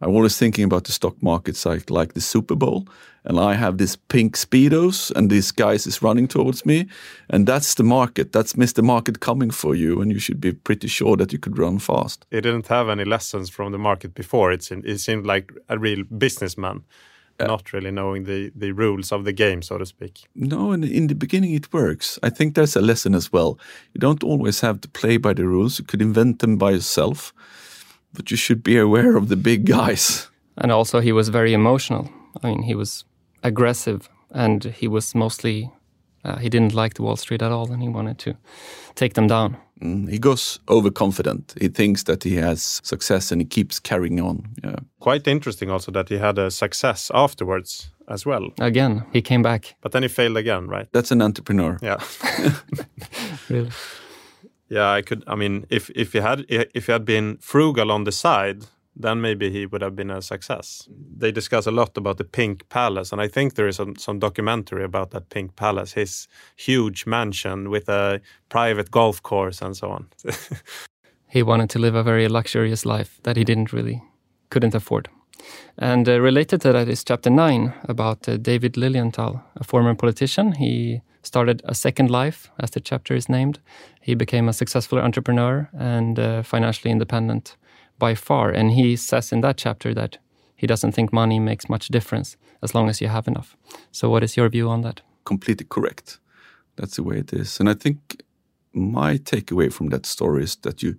I'm 0.00 0.14
always 0.14 0.36
thinking 0.36 0.64
about 0.64 0.84
the 0.84 0.92
stock 0.92 1.22
markets 1.22 1.64
like, 1.64 1.90
like 1.90 2.12
the 2.12 2.20
Super 2.20 2.54
Bowl, 2.54 2.86
and 3.24 3.40
I 3.40 3.54
have 3.54 3.78
this 3.78 3.96
pink 3.96 4.36
speedos, 4.36 5.10
and 5.16 5.30
this 5.30 5.52
guy 5.52 5.72
is 5.72 6.02
running 6.02 6.28
towards 6.28 6.66
me, 6.66 6.86
and 7.30 7.46
that's 7.46 7.74
the 7.74 7.82
market. 7.82 8.32
That's 8.32 8.54
Mr. 8.54 8.82
Market 8.82 9.20
coming 9.20 9.50
for 9.50 9.74
you, 9.74 10.00
and 10.00 10.12
you 10.12 10.18
should 10.18 10.40
be 10.40 10.52
pretty 10.52 10.88
sure 10.88 11.16
that 11.16 11.32
you 11.32 11.38
could 11.38 11.58
run 11.58 11.78
fast. 11.78 12.26
He 12.30 12.40
didn't 12.40 12.68
have 12.68 12.88
any 12.88 13.04
lessons 13.04 13.50
from 13.50 13.72
the 13.72 13.78
market 13.78 14.14
before. 14.14 14.52
It 14.52 14.62
seemed, 14.62 14.84
it 14.86 14.98
seemed 14.98 15.26
like 15.26 15.52
a 15.68 15.78
real 15.78 16.04
businessman. 16.04 16.84
Yeah. 17.40 17.46
Not 17.48 17.72
really 17.72 17.90
knowing 17.90 18.24
the, 18.24 18.50
the 18.54 18.72
rules 18.72 19.12
of 19.12 19.24
the 19.24 19.32
game, 19.32 19.62
so 19.62 19.78
to 19.78 19.86
speak. 19.86 20.20
No, 20.34 20.72
and 20.72 20.84
in 20.84 21.06
the 21.06 21.14
beginning 21.14 21.54
it 21.54 21.72
works. 21.72 22.18
I 22.22 22.30
think 22.30 22.54
there's 22.54 22.76
a 22.76 22.80
lesson 22.80 23.14
as 23.14 23.32
well. 23.32 23.58
You 23.92 24.00
don't 24.00 24.24
always 24.24 24.60
have 24.60 24.80
to 24.80 24.88
play 24.88 25.18
by 25.18 25.34
the 25.34 25.44
rules. 25.44 25.78
You 25.78 25.84
could 25.84 26.02
invent 26.02 26.38
them 26.38 26.56
by 26.58 26.70
yourself 26.72 27.32
but 28.12 28.30
you 28.30 28.36
should 28.36 28.62
be 28.62 28.78
aware 28.78 29.16
of 29.16 29.28
the 29.28 29.36
big 29.36 29.66
guys. 29.66 30.30
And 30.56 30.72
also, 30.72 31.00
he 31.00 31.12
was 31.12 31.28
very 31.28 31.52
emotional. 31.52 32.08
I 32.42 32.48
mean, 32.48 32.62
he 32.62 32.74
was 32.74 33.04
aggressive 33.42 34.08
and 34.30 34.64
he 34.64 34.88
was 34.88 35.14
mostly 35.14 35.70
Uh, 36.26 36.38
he 36.38 36.48
didn't 36.48 36.74
like 36.74 36.94
the 36.94 37.02
Wall 37.02 37.16
Street 37.16 37.42
at 37.42 37.52
all, 37.52 37.70
and 37.72 37.82
he 37.82 37.88
wanted 37.88 38.18
to 38.18 38.34
take 38.94 39.14
them 39.14 39.28
down. 39.28 39.56
Mm, 39.82 40.08
he 40.08 40.18
goes 40.18 40.58
overconfident. 40.68 41.54
He 41.60 41.68
thinks 41.68 42.04
that 42.04 42.24
he 42.24 42.36
has 42.36 42.80
success, 42.82 43.32
and 43.32 43.40
he 43.40 43.46
keeps 43.46 43.78
carrying 43.78 44.20
on. 44.20 44.48
Yeah. 44.64 44.76
Quite 45.00 45.28
interesting, 45.28 45.70
also 45.70 45.92
that 45.92 46.08
he 46.08 46.18
had 46.18 46.38
a 46.38 46.50
success 46.50 47.10
afterwards 47.14 47.90
as 48.08 48.24
well. 48.24 48.50
Again, 48.58 49.04
he 49.12 49.22
came 49.22 49.42
back. 49.42 49.74
But 49.82 49.92
then 49.92 50.02
he 50.02 50.08
failed 50.08 50.36
again, 50.36 50.66
right? 50.68 50.88
That's 50.92 51.10
an 51.10 51.22
entrepreneur. 51.22 51.78
Yeah. 51.82 51.98
really. 53.48 53.70
Yeah, 54.68 54.90
I 54.90 55.02
could. 55.02 55.22
I 55.26 55.36
mean, 55.36 55.66
if 55.70 55.90
if 55.90 56.12
he 56.12 56.20
had 56.20 56.44
if 56.48 56.86
he 56.86 56.92
had 56.92 57.04
been 57.04 57.38
frugal 57.40 57.92
on 57.92 58.04
the 58.04 58.12
side, 58.12 58.64
then 58.96 59.20
maybe 59.20 59.50
he 59.50 59.66
would 59.66 59.82
have 59.82 59.94
been 59.94 60.10
a 60.10 60.22
success. 60.22 60.88
They 61.18 61.30
discuss 61.30 61.66
a 61.66 61.70
lot 61.70 61.96
about 61.98 62.16
the 62.16 62.24
Pink 62.24 62.68
Palace, 62.70 63.12
and 63.12 63.20
I 63.20 63.28
think 63.28 63.54
there 63.54 63.68
is 63.68 63.76
some, 63.76 63.96
some 63.96 64.18
documentary 64.18 64.84
about 64.84 65.10
that 65.10 65.28
Pink 65.28 65.54
Palace, 65.54 65.92
his 65.92 66.28
huge 66.56 67.06
mansion 67.06 67.68
with 67.68 67.88
a 67.88 68.20
private 68.48 68.90
golf 68.90 69.22
course 69.22 69.60
and 69.60 69.76
so 69.76 69.90
on. 69.90 70.08
he 71.28 71.42
wanted 71.42 71.68
to 71.70 71.78
live 71.78 71.94
a 71.94 72.02
very 72.02 72.28
luxurious 72.28 72.86
life 72.86 73.20
that 73.24 73.36
he 73.36 73.44
didn't 73.44 73.72
really 73.72 74.02
couldn't 74.48 74.74
afford. 74.74 75.08
And 75.76 76.08
uh, 76.08 76.20
related 76.20 76.62
to 76.62 76.72
that 76.72 76.88
is 76.88 77.04
chapter 77.04 77.28
9 77.28 77.74
about 77.84 78.28
uh, 78.28 78.38
David 78.38 78.76
Lilienthal, 78.76 79.42
a 79.56 79.64
former 79.64 79.94
politician. 79.94 80.52
He 80.52 81.02
started 81.22 81.60
a 81.64 81.74
second 81.74 82.10
life, 82.10 82.50
as 82.58 82.70
the 82.70 82.80
chapter 82.80 83.14
is 83.14 83.28
named. 83.28 83.58
He 84.00 84.14
became 84.14 84.48
a 84.48 84.52
successful 84.52 84.98
entrepreneur 84.98 85.68
and 85.78 86.18
uh, 86.18 86.42
financially 86.42 86.90
independent 86.90 87.56
by 87.98 88.14
far. 88.14 88.50
And 88.50 88.72
he 88.72 88.96
says 88.96 89.32
in 89.32 89.40
that 89.40 89.56
chapter 89.56 89.94
that 89.94 90.18
he 90.56 90.66
doesn't 90.66 90.92
think 90.92 91.12
money 91.12 91.38
makes 91.38 91.68
much 91.68 91.88
difference 91.88 92.36
as 92.62 92.74
long 92.74 92.88
as 92.88 93.00
you 93.00 93.08
have 93.08 93.28
enough. 93.28 93.56
So, 93.92 94.08
what 94.08 94.22
is 94.22 94.36
your 94.36 94.48
view 94.48 94.68
on 94.68 94.82
that? 94.82 95.02
Completely 95.24 95.66
correct. 95.68 96.18
That's 96.76 96.96
the 96.96 97.02
way 97.02 97.18
it 97.18 97.32
is. 97.32 97.60
And 97.60 97.68
I 97.68 97.74
think 97.74 98.22
my 98.72 99.18
takeaway 99.18 99.72
from 99.72 99.88
that 99.88 100.06
story 100.06 100.44
is 100.44 100.56
that 100.56 100.82
you 100.82 100.96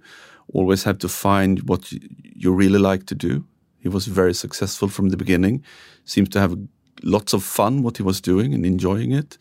always 0.54 0.84
have 0.84 0.98
to 1.00 1.10
find 1.10 1.68
what 1.70 1.92
you 1.92 2.52
really 2.52 2.80
like 2.80 3.06
to 3.08 3.16
do. 3.16 3.46
He 3.80 3.90
was 3.90 4.08
very 4.08 4.34
successful 4.34 4.88
from 4.88 5.10
the 5.10 5.18
beginning, 5.18 5.64
seems 6.04 6.30
to 6.30 6.40
have 6.40 6.58
lots 7.04 7.34
of 7.34 7.44
fun 7.44 7.84
what 7.84 7.98
he 7.98 8.04
was 8.04 8.22
doing 8.22 8.54
and 8.54 8.66
enjoying 8.66 9.12
it. 9.12 9.38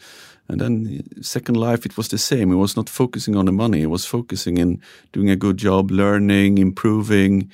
And 0.48 0.60
then 0.60 1.02
Second 1.22 1.56
Life, 1.56 1.84
it 1.84 1.96
was 1.96 2.08
the 2.08 2.18
same. 2.18 2.52
It 2.52 2.56
was 2.56 2.76
not 2.76 2.88
focusing 2.88 3.36
on 3.36 3.46
the 3.46 3.52
money. 3.52 3.82
It 3.82 3.90
was 3.90 4.04
focusing 4.04 4.58
in 4.58 4.80
doing 5.12 5.30
a 5.30 5.36
good 5.36 5.56
job, 5.56 5.90
learning, 5.90 6.58
improving. 6.58 7.50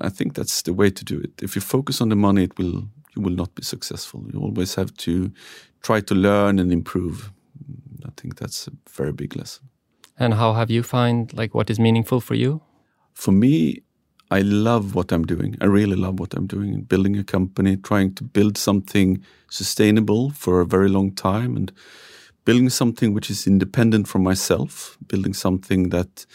I 0.00 0.08
think 0.08 0.34
that's 0.34 0.62
the 0.62 0.72
way 0.72 0.90
to 0.90 1.04
do 1.04 1.18
it. 1.18 1.42
If 1.42 1.56
you 1.56 1.60
focus 1.60 2.00
on 2.00 2.08
the 2.08 2.16
money, 2.16 2.44
it 2.44 2.58
will 2.58 2.88
you 3.16 3.22
will 3.22 3.34
not 3.34 3.54
be 3.54 3.62
successful. 3.62 4.24
You 4.32 4.40
always 4.40 4.76
have 4.76 4.96
to 4.98 5.32
try 5.82 6.00
to 6.00 6.14
learn 6.14 6.58
and 6.58 6.72
improve. 6.72 7.32
I 8.04 8.10
think 8.16 8.36
that's 8.36 8.68
a 8.68 8.72
very 8.88 9.12
big 9.12 9.36
lesson. 9.36 9.68
And 10.16 10.34
how 10.34 10.52
have 10.52 10.70
you 10.70 10.82
find 10.82 11.32
like 11.32 11.54
what 11.54 11.70
is 11.70 11.78
meaningful 11.78 12.20
for 12.20 12.34
you? 12.34 12.60
For 13.14 13.32
me, 13.32 13.82
I 14.30 14.42
love 14.42 14.94
what 14.94 15.12
I'm 15.12 15.24
doing. 15.24 15.56
I 15.60 15.64
really 15.64 15.96
love 15.96 16.20
what 16.20 16.34
I'm 16.34 16.46
doing. 16.46 16.72
In 16.72 16.82
building 16.82 17.16
a 17.16 17.24
company, 17.24 17.76
trying 17.76 18.14
to 18.14 18.24
build 18.24 18.56
something 18.56 19.24
sustainable 19.50 20.30
for 20.30 20.60
a 20.60 20.66
very 20.66 20.88
long 20.88 21.12
time, 21.12 21.56
and 21.56 21.72
building 22.44 22.70
something 22.70 23.12
which 23.12 23.30
is 23.30 23.46
independent 23.46 24.08
from 24.08 24.22
myself. 24.22 24.96
Building 25.08 25.34
something 25.34 25.90
that 25.90 26.26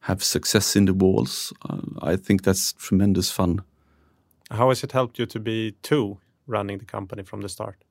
have 0.00 0.22
success 0.22 0.76
in 0.76 0.86
the 0.86 0.94
walls. 0.94 1.52
Uh, 1.68 2.12
I 2.12 2.16
think 2.16 2.42
that's 2.42 2.72
tremendous 2.72 3.30
fun. 3.30 3.62
How 4.50 4.68
has 4.68 4.84
it 4.84 4.92
helped 4.92 5.18
you 5.18 5.26
to 5.26 5.40
be 5.40 5.72
two 5.82 6.18
running 6.46 6.78
the 6.78 6.84
company 6.84 7.22
from 7.22 7.40
the 7.40 7.48
start? 7.48 7.84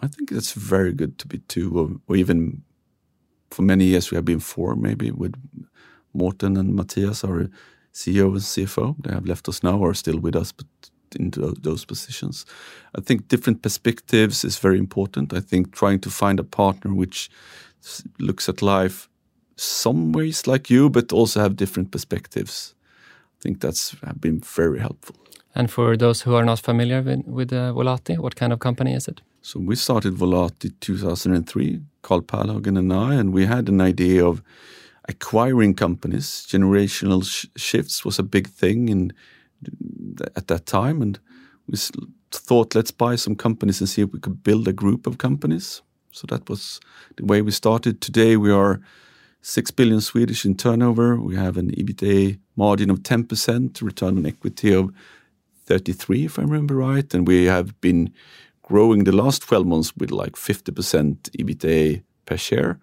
I 0.00 0.08
think 0.08 0.30
it's 0.30 0.52
very 0.52 0.92
good 0.92 1.18
to 1.18 1.26
be 1.26 1.38
two, 1.38 1.78
or, 1.78 1.90
or 2.06 2.16
even 2.16 2.62
for 3.50 3.62
many 3.62 3.84
years 3.84 4.10
we 4.10 4.16
have 4.16 4.24
been 4.24 4.40
four, 4.40 4.76
maybe 4.76 5.10
with 5.10 5.34
Mårten 6.14 6.58
and 6.58 6.74
Mattias, 6.74 7.24
our 7.24 7.48
CEO 7.98 8.26
and 8.26 8.40
CFO. 8.40 8.94
They 9.02 9.12
have 9.12 9.26
left 9.26 9.48
us 9.48 9.62
now 9.62 9.78
or 9.78 9.90
are 9.90 9.94
still 9.94 10.18
with 10.20 10.36
us, 10.36 10.52
but 10.52 10.66
in 11.18 11.30
those 11.62 11.84
positions. 11.84 12.46
I 12.98 13.00
think 13.00 13.28
different 13.28 13.62
perspectives 13.62 14.44
is 14.44 14.58
very 14.58 14.78
important. 14.78 15.32
I 15.32 15.40
think 15.40 15.72
trying 15.72 16.00
to 16.00 16.10
find 16.10 16.40
a 16.40 16.44
partner 16.44 16.94
which 16.94 17.30
looks 18.18 18.48
at 18.48 18.62
life 18.62 19.08
some 19.56 20.12
ways 20.12 20.46
like 20.46 20.70
you, 20.70 20.90
but 20.90 21.12
also 21.12 21.40
have 21.40 21.56
different 21.56 21.90
perspectives. 21.90 22.74
I 23.38 23.42
think 23.42 23.60
that's 23.60 23.94
been 24.20 24.40
very 24.40 24.78
helpful. 24.78 25.16
And 25.54 25.70
for 25.70 25.96
those 25.96 26.22
who 26.22 26.34
are 26.34 26.44
not 26.44 26.60
familiar 26.60 27.02
with, 27.02 27.26
with 27.26 27.52
uh, 27.52 27.72
Volati, 27.72 28.16
what 28.18 28.36
kind 28.36 28.52
of 28.52 28.60
company 28.60 28.94
is 28.94 29.08
it? 29.08 29.20
So 29.42 29.58
we 29.58 29.76
started 29.76 30.14
Volati 30.14 30.72
2003, 30.80 31.80
Karl 32.02 32.22
Perlhagen 32.22 32.78
and 32.78 32.92
I, 32.92 33.14
and 33.14 33.32
we 33.32 33.46
had 33.46 33.68
an 33.68 33.80
idea 33.80 34.24
of 34.24 34.42
acquiring 35.08 35.74
companies. 35.74 36.46
Generational 36.48 37.24
sh 37.24 37.46
shifts 37.56 38.04
was 38.04 38.18
a 38.18 38.22
big 38.22 38.48
thing 38.48 38.88
in 38.88 39.12
at 40.36 40.46
that 40.46 40.66
time, 40.66 41.02
and 41.02 41.18
we 41.66 41.78
thought, 42.30 42.74
let's 42.74 42.92
buy 42.92 43.16
some 43.16 43.34
companies 43.34 43.80
and 43.80 43.88
see 43.88 44.02
if 44.02 44.12
we 44.12 44.20
could 44.20 44.42
build 44.42 44.68
a 44.68 44.72
group 44.72 45.06
of 45.06 45.18
companies. 45.18 45.82
So 46.12 46.26
that 46.28 46.48
was 46.48 46.80
the 47.16 47.24
way 47.24 47.42
we 47.42 47.50
started. 47.50 48.00
Today 48.00 48.36
we 48.36 48.52
are 48.52 48.80
six 49.40 49.70
billion 49.70 50.00
Swedish 50.00 50.44
in 50.44 50.56
turnover. 50.56 51.20
We 51.20 51.36
have 51.36 51.56
an 51.56 51.70
EBITDA 51.70 52.38
margin 52.56 52.90
of 52.90 53.02
10%, 53.02 53.82
return 53.82 54.18
on 54.18 54.26
equity 54.26 54.72
of 54.74 54.90
33, 55.66 56.24
if 56.24 56.38
I 56.38 56.42
remember 56.42 56.76
right, 56.76 57.12
and 57.14 57.26
we 57.26 57.44
have 57.44 57.78
been 57.80 58.12
growing 58.62 59.04
the 59.04 59.12
last 59.12 59.42
12 59.42 59.66
months 59.66 59.96
with 59.96 60.10
like 60.10 60.32
50% 60.32 61.30
EBITDA 61.38 62.02
per 62.26 62.36
share 62.36 62.78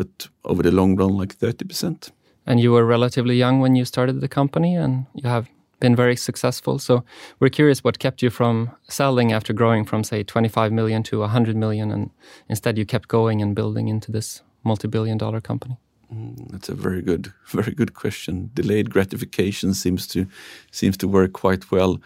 but 0.00 0.28
over 0.44 0.62
the 0.62 0.70
long 0.70 0.96
run, 0.96 1.18
like 1.20 1.38
30%. 1.38 2.10
And 2.46 2.58
you 2.58 2.72
were 2.72 2.86
relatively 2.86 3.36
young 3.36 3.60
when 3.60 3.76
you 3.76 3.84
started 3.84 4.20
the 4.20 4.28
company, 4.28 4.74
and 4.74 5.04
you 5.14 5.28
have 5.28 5.46
been 5.78 5.94
very 5.94 6.16
successful. 6.16 6.78
So 6.78 7.04
we're 7.38 7.50
curious 7.50 7.84
what 7.84 7.98
kept 7.98 8.22
you 8.22 8.30
from 8.30 8.70
selling 8.88 9.32
after 9.32 9.52
growing 9.52 9.84
from, 9.84 10.02
say, 10.04 10.22
25 10.22 10.72
million 10.72 11.02
to 11.02 11.18
100 11.18 11.54
million, 11.54 11.90
and 11.90 12.10
instead 12.48 12.78
you 12.78 12.86
kept 12.86 13.08
going 13.08 13.42
and 13.42 13.54
building 13.54 13.88
into 13.88 14.10
this 14.10 14.42
multi-billion 14.64 15.18
dollar 15.18 15.40
company. 15.40 15.76
Mm, 16.14 16.50
that's 16.50 16.70
a 16.70 16.74
very 16.74 17.02
good, 17.02 17.32
very 17.48 17.74
good 17.74 17.92
question. 17.92 18.50
Delayed 18.54 18.88
gratification 18.88 19.74
seems 19.74 20.06
to 20.06 20.26
seems 20.70 20.96
to 20.96 21.08
work 21.08 21.32
quite 21.32 21.70
well. 21.70 22.00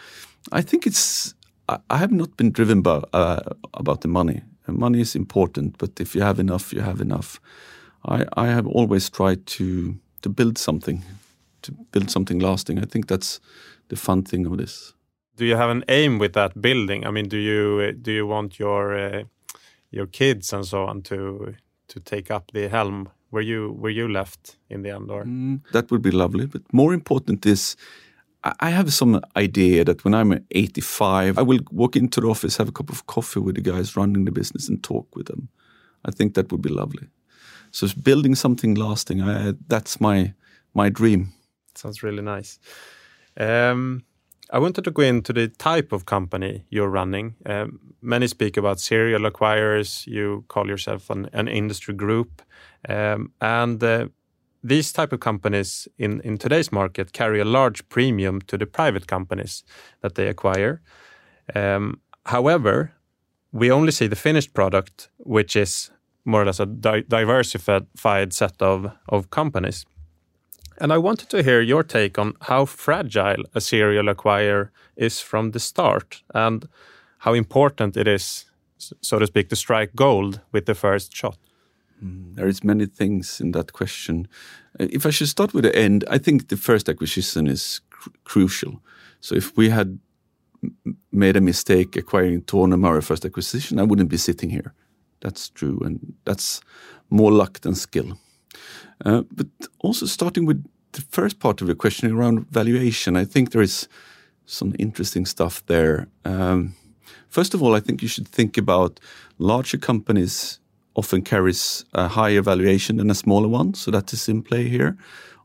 I 0.50 0.62
think 0.62 0.84
it's. 0.86 1.34
I, 1.68 1.78
I 1.90 1.98
have 1.98 2.12
not 2.12 2.36
been 2.36 2.50
driven 2.52 2.82
by 2.82 3.02
uh, 3.12 3.40
about 3.72 4.00
the 4.00 4.08
money. 4.08 4.42
Money 4.66 5.00
is 5.00 5.14
important, 5.14 5.78
but 5.78 6.00
if 6.00 6.14
you 6.14 6.22
have 6.22 6.40
enough, 6.40 6.72
you 6.72 6.82
have 6.82 7.00
enough. 7.00 7.40
I, 8.06 8.24
I 8.36 8.46
have 8.46 8.66
always 8.66 9.10
tried 9.10 9.46
to 9.46 9.96
to 10.22 10.28
build 10.28 10.58
something, 10.58 11.02
to 11.62 11.72
build 11.92 12.10
something 12.10 12.38
lasting. 12.38 12.78
I 12.78 12.86
think 12.86 13.06
that's 13.06 13.40
the 13.88 13.96
fun 13.96 14.22
thing 14.22 14.46
of 14.46 14.56
this. 14.56 14.94
Do 15.36 15.44
you 15.44 15.56
have 15.56 15.70
an 15.70 15.84
aim 15.88 16.18
with 16.18 16.32
that 16.32 16.60
building? 16.60 17.06
I 17.06 17.10
mean, 17.10 17.28
do 17.28 17.36
you 17.36 17.92
do 17.92 18.12
you 18.12 18.26
want 18.26 18.58
your 18.58 18.96
uh, 18.96 19.24
your 19.90 20.06
kids 20.06 20.52
and 20.52 20.64
so 20.64 20.86
on 20.86 21.02
to 21.02 21.54
to 21.88 22.00
take 22.00 22.34
up 22.34 22.52
the 22.52 22.68
helm 22.68 23.08
where 23.30 23.42
you 23.42 23.72
where 23.80 23.92
you 23.92 24.08
left 24.08 24.56
in 24.68 24.82
the 24.82 24.90
end, 24.90 25.10
or 25.10 25.24
mm, 25.24 25.60
that 25.72 25.90
would 25.90 26.02
be 26.02 26.10
lovely. 26.10 26.46
But 26.46 26.62
more 26.72 26.94
important 26.94 27.46
is 27.46 27.76
I 28.60 28.70
have 28.70 28.92
some 28.92 29.20
idea 29.36 29.84
that 29.84 30.04
when 30.04 30.14
I'm 30.14 30.46
85, 30.50 31.38
I 31.38 31.42
will 31.42 31.60
walk 31.70 31.96
into 31.96 32.20
the 32.20 32.28
office, 32.28 32.58
have 32.58 32.68
a 32.68 32.72
cup 32.72 32.90
of 32.90 33.06
coffee 33.06 33.40
with 33.40 33.54
the 33.54 33.62
guys 33.62 33.96
running 33.96 34.26
the 34.26 34.32
business, 34.32 34.68
and 34.68 34.82
talk 34.82 35.16
with 35.16 35.26
them. 35.26 35.48
I 36.04 36.10
think 36.10 36.34
that 36.34 36.52
would 36.52 36.60
be 36.62 36.68
lovely. 36.68 37.08
So 37.74 37.88
building 38.02 38.36
something 38.36 38.76
lasting, 38.76 39.20
I, 39.20 39.54
that's 39.66 40.00
my 40.00 40.32
my 40.74 40.90
dream. 40.90 41.32
Sounds 41.74 42.02
really 42.04 42.22
nice. 42.22 42.60
Um, 43.36 44.04
I 44.50 44.60
wanted 44.60 44.84
to 44.84 44.92
go 44.92 45.02
into 45.02 45.32
the 45.32 45.48
type 45.48 45.92
of 45.92 46.04
company 46.04 46.66
you're 46.70 46.88
running. 46.88 47.34
Um, 47.46 47.80
many 48.00 48.28
speak 48.28 48.56
about 48.56 48.78
serial 48.78 49.28
acquirers. 49.28 50.06
You 50.06 50.44
call 50.46 50.68
yourself 50.68 51.10
an, 51.10 51.28
an 51.32 51.48
industry 51.48 51.94
group, 51.94 52.42
um, 52.88 53.32
and 53.40 53.82
uh, 53.82 54.06
these 54.62 54.92
type 54.92 55.12
of 55.12 55.18
companies 55.18 55.88
in, 55.98 56.20
in 56.20 56.38
today's 56.38 56.70
market 56.70 57.12
carry 57.12 57.40
a 57.40 57.44
large 57.44 57.88
premium 57.88 58.40
to 58.42 58.56
the 58.56 58.66
private 58.66 59.08
companies 59.08 59.64
that 60.00 60.14
they 60.14 60.28
acquire. 60.28 60.80
Um, 61.56 62.00
however, 62.26 62.92
we 63.52 63.72
only 63.72 63.90
see 63.90 64.06
the 64.06 64.16
finished 64.16 64.54
product, 64.54 65.08
which 65.18 65.56
is 65.56 65.90
more 66.24 66.42
or 66.42 66.46
less 66.46 66.60
a 66.60 66.66
di 66.66 67.02
diversified 67.02 68.32
set 68.32 68.62
of, 68.62 68.90
of 69.08 69.30
companies. 69.30 69.84
And 70.80 70.92
I 70.92 70.98
wanted 70.98 71.30
to 71.30 71.42
hear 71.42 71.60
your 71.60 71.84
take 71.84 72.18
on 72.18 72.34
how 72.42 72.64
fragile 72.64 73.44
a 73.54 73.60
serial 73.60 74.06
acquirer 74.06 74.70
is 74.96 75.20
from 75.20 75.52
the 75.52 75.60
start 75.60 76.22
and 76.34 76.68
how 77.18 77.34
important 77.34 77.96
it 77.96 78.08
is, 78.08 78.46
so 78.78 79.18
to 79.18 79.26
speak, 79.26 79.48
to 79.48 79.56
strike 79.56 79.92
gold 79.94 80.40
with 80.52 80.66
the 80.66 80.74
first 80.74 81.14
shot. 81.14 81.38
Mm, 82.04 82.34
there 82.34 82.48
is 82.48 82.64
many 82.64 82.86
things 82.86 83.40
in 83.40 83.52
that 83.52 83.72
question. 83.72 84.26
Uh, 84.80 84.86
if 84.90 85.06
I 85.06 85.10
should 85.10 85.28
start 85.28 85.54
with 85.54 85.64
the 85.64 85.76
end, 85.76 86.04
I 86.10 86.18
think 86.18 86.48
the 86.48 86.56
first 86.56 86.88
acquisition 86.88 87.46
is 87.46 87.80
cr 87.90 88.10
crucial. 88.24 88.80
So 89.20 89.36
if 89.36 89.56
we 89.56 89.70
had 89.70 89.98
made 91.12 91.36
a 91.36 91.40
mistake 91.40 91.96
acquiring 91.96 92.42
Tornum, 92.42 92.84
our 92.84 93.00
first 93.00 93.24
acquisition, 93.24 93.78
I 93.78 93.84
wouldn't 93.84 94.10
be 94.10 94.16
sitting 94.16 94.50
here. 94.50 94.74
That's 95.24 95.48
true, 95.48 95.80
and 95.84 96.14
that's 96.24 96.60
more 97.08 97.32
luck 97.32 97.60
than 97.60 97.74
skill. 97.74 98.18
Uh, 99.04 99.22
but 99.32 99.46
also 99.80 100.06
starting 100.06 100.46
with 100.46 100.62
the 100.92 101.00
first 101.00 101.38
part 101.38 101.62
of 101.62 101.66
your 101.68 101.76
question 101.76 102.12
around 102.12 102.46
valuation, 102.50 103.16
I 103.16 103.24
think 103.24 103.50
there 103.50 103.62
is 103.62 103.88
some 104.46 104.74
interesting 104.78 105.26
stuff 105.26 105.62
there. 105.66 106.06
Um, 106.24 106.74
first 107.28 107.54
of 107.54 107.62
all, 107.62 107.74
I 107.74 107.80
think 107.80 108.02
you 108.02 108.08
should 108.08 108.28
think 108.28 108.58
about 108.58 109.00
larger 109.38 109.78
companies 109.78 110.60
often 110.94 111.22
carries 111.22 111.84
a 111.94 112.06
higher 112.06 112.42
valuation 112.42 112.98
than 112.98 113.10
a 113.10 113.14
smaller 113.14 113.48
one, 113.48 113.74
so 113.74 113.90
that 113.90 114.12
is 114.12 114.28
in 114.28 114.42
play 114.42 114.68
here. 114.68 114.96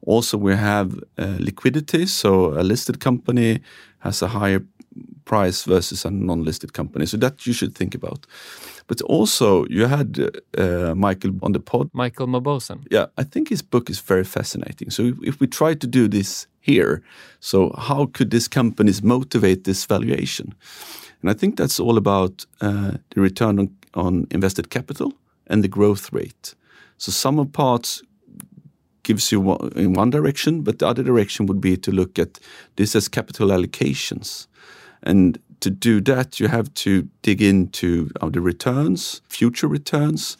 Also, 0.05 0.37
we 0.37 0.55
have 0.55 0.99
uh, 1.17 1.37
liquidity, 1.39 2.05
so 2.05 2.53
a 2.59 2.63
listed 2.63 2.99
company 2.99 3.59
has 3.99 4.21
a 4.21 4.27
higher 4.27 4.61
price 5.25 5.63
versus 5.63 6.05
a 6.05 6.09
non-listed 6.09 6.73
company. 6.73 7.05
So 7.05 7.17
that 7.17 7.45
you 7.45 7.53
should 7.53 7.75
think 7.75 7.95
about. 7.95 8.25
But 8.87 9.01
also, 9.01 9.65
you 9.69 9.87
had 9.87 10.19
uh, 10.57 10.95
Michael 10.95 11.31
on 11.41 11.51
the 11.51 11.59
pod. 11.59 11.89
Michael 11.93 12.27
Mauboussin. 12.27 12.85
Yeah, 12.91 13.05
I 13.17 13.23
think 13.23 13.49
his 13.49 13.61
book 13.61 13.89
is 13.89 13.99
very 13.99 14.23
fascinating. 14.23 14.89
So 14.89 15.03
if, 15.03 15.15
if 15.21 15.39
we 15.39 15.47
try 15.47 15.75
to 15.75 15.87
do 15.87 16.07
this 16.07 16.47
here, 16.59 17.01
so 17.39 17.71
how 17.77 18.07
could 18.07 18.31
these 18.31 18.47
companies 18.47 19.03
motivate 19.03 19.63
this 19.63 19.85
valuation? 19.85 20.55
And 21.21 21.29
I 21.29 21.33
think 21.33 21.57
that's 21.57 21.79
all 21.79 21.97
about 21.97 22.45
uh, 22.61 22.93
the 23.13 23.21
return 23.21 23.59
on, 23.59 23.69
on 23.93 24.27
invested 24.31 24.69
capital 24.69 25.13
and 25.47 25.63
the 25.63 25.67
growth 25.67 26.11
rate. 26.11 26.55
So 26.97 27.11
sum 27.11 27.39
of 27.39 27.51
parts 27.51 28.03
gives 29.03 29.31
you 29.31 29.55
in 29.75 29.93
one 29.93 30.09
direction, 30.09 30.61
but 30.61 30.79
the 30.79 30.87
other 30.87 31.03
direction 31.03 31.45
would 31.45 31.61
be 31.61 31.77
to 31.77 31.91
look 31.91 32.19
at 32.19 32.39
this 32.75 32.95
as 32.95 33.07
capital 33.07 33.49
allocations. 33.49 34.47
And 35.03 35.39
to 35.59 35.69
do 35.69 36.01
that, 36.01 36.39
you 36.39 36.47
have 36.47 36.73
to 36.73 37.09
dig 37.21 37.41
into 37.41 38.09
uh, 38.21 38.29
the 38.29 38.41
returns, 38.41 39.21
future 39.29 39.67
returns, 39.67 40.37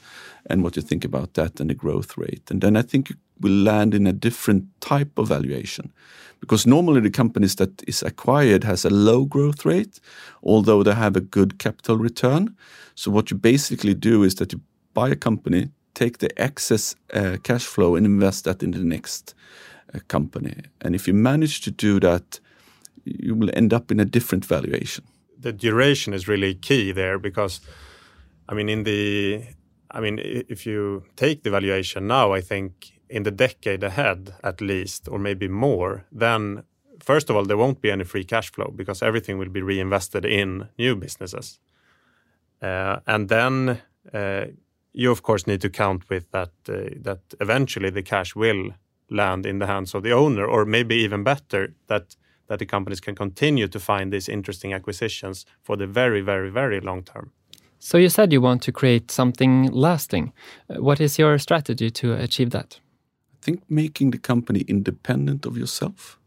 and 0.50 0.64
what 0.64 0.76
you 0.76 0.82
think 0.82 1.06
about 1.06 1.34
that 1.34 1.60
and 1.60 1.70
the 1.70 1.74
growth 1.74 2.18
rate. 2.18 2.50
And 2.50 2.62
then 2.62 2.76
I 2.76 2.82
think 2.82 3.10
you 3.10 3.16
will 3.40 3.64
land 3.64 3.94
in 3.94 4.08
a 4.08 4.14
different 4.14 4.66
type 4.82 5.18
of 5.18 5.28
valuation. 5.28 5.92
Because 6.40 6.66
normally 6.66 7.02
the 7.02 7.10
companies 7.10 7.56
that 7.56 7.84
is 7.88 8.02
acquired 8.02 8.64
has 8.64 8.86
a 8.86 8.90
low 8.90 9.26
growth 9.26 9.66
rate, 9.66 10.00
although 10.42 10.84
they 10.84 10.94
have 10.94 11.18
a 11.18 11.22
good 11.22 11.60
capital 11.60 11.98
return. 11.98 12.56
So 12.96 13.12
what 13.12 13.30
you 13.30 13.38
basically 13.38 13.94
do 13.94 14.24
is 14.24 14.36
that 14.36 14.54
you 14.54 14.62
buy 14.94 15.10
a 15.10 15.16
company, 15.16 15.70
take 15.94 16.20
the 16.20 16.42
excess 16.42 16.96
uh, 17.14 17.38
cash 17.44 17.66
flow 17.66 17.96
and 17.96 18.06
invest 18.06 18.46
that 18.46 18.64
in 18.64 18.72
the 18.72 18.80
next 18.80 19.36
uh, 19.94 20.00
company. 20.08 20.56
And 20.82 20.96
if 20.96 21.08
you 21.08 21.14
manage 21.14 21.60
to 21.62 21.72
do 21.72 22.00
that, 22.00 22.40
you 23.20 23.36
will 23.36 23.50
end 23.54 23.74
up 23.74 23.92
in 23.92 24.00
a 24.00 24.06
different 24.06 24.46
valuation. 24.46 25.04
The 25.42 25.54
duration 25.54 26.14
is 26.14 26.28
really 26.28 26.56
key 26.56 26.92
there 26.94 27.20
because, 27.20 27.62
I 28.52 28.56
mean, 28.56 28.70
in 28.70 28.84
the, 28.84 29.44
I 29.92 30.00
mean, 30.00 30.20
if 30.24 30.66
you 30.66 31.04
take 31.16 31.44
the 31.44 31.50
valuation 31.50 32.08
now, 32.08 32.34
I 32.34 32.42
think 32.42 32.92
in 33.10 33.24
the 33.24 33.32
decade 33.32 33.84
ahead 33.84 34.34
at 34.44 34.62
least, 34.62 35.08
or 35.08 35.20
maybe 35.20 35.48
more, 35.48 36.06
then 36.12 36.64
first 37.04 37.30
of 37.30 37.36
all, 37.36 37.46
there 37.46 37.58
won't 37.58 37.82
be 37.82 37.92
any 37.92 38.04
free 38.04 38.24
cash 38.26 38.52
flow 38.52 38.72
because 38.76 39.02
everything 39.02 39.38
will 39.38 39.50
be 39.50 39.62
reinvested 39.62 40.26
in 40.26 40.68
new 40.78 40.96
businesses. 40.96 41.60
Uh, 42.62 43.00
and 43.08 43.30
then 43.30 43.82
uh, 44.14 44.46
you 44.94 45.12
of 45.12 45.22
course 45.22 45.48
need 45.48 45.62
to 45.62 45.70
count 45.70 46.10
with 46.10 46.30
that 46.32 46.52
uh, 46.68 46.90
that 47.04 47.20
eventually 47.40 47.90
the 47.90 48.04
cash 48.04 48.36
will 48.36 48.72
land 49.10 49.46
in 49.46 49.60
the 49.60 49.68
hands 49.68 49.96
of 49.96 50.04
the 50.04 50.12
owner, 50.12 50.46
or 50.46 50.66
maybe 50.66 50.96
even 50.96 51.24
better 51.24 51.74
that 51.88 52.16
that 52.50 52.60
the 52.60 52.66
companies 52.66 53.00
can 53.00 53.16
continue 53.16 53.68
to 53.68 53.80
find 53.80 54.12
these 54.12 54.28
interesting 54.28 54.74
acquisitions 54.74 55.46
for 55.62 55.78
the 55.78 55.88
very, 55.88 56.22
very, 56.22 56.50
very 56.50 56.82
long 56.82 57.04
term. 57.04 57.32
So 57.78 57.98
you 57.98 58.10
said 58.10 58.34
you 58.34 58.42
want 58.42 58.62
to 58.64 58.72
create 58.72 59.10
something 59.12 59.72
lasting. 59.72 60.34
Uh, 60.70 60.84
what 60.84 61.00
is 61.00 61.18
your 61.18 61.38
strategy 61.38 61.90
to 61.92 62.14
achieve 62.14 62.50
that? 62.50 62.80
I 63.42 63.46
think 63.46 63.62
making 63.70 64.12
the 64.12 64.18
company 64.18 64.66
independent 64.68 65.46
of 65.46 65.58
yourself 65.58 66.20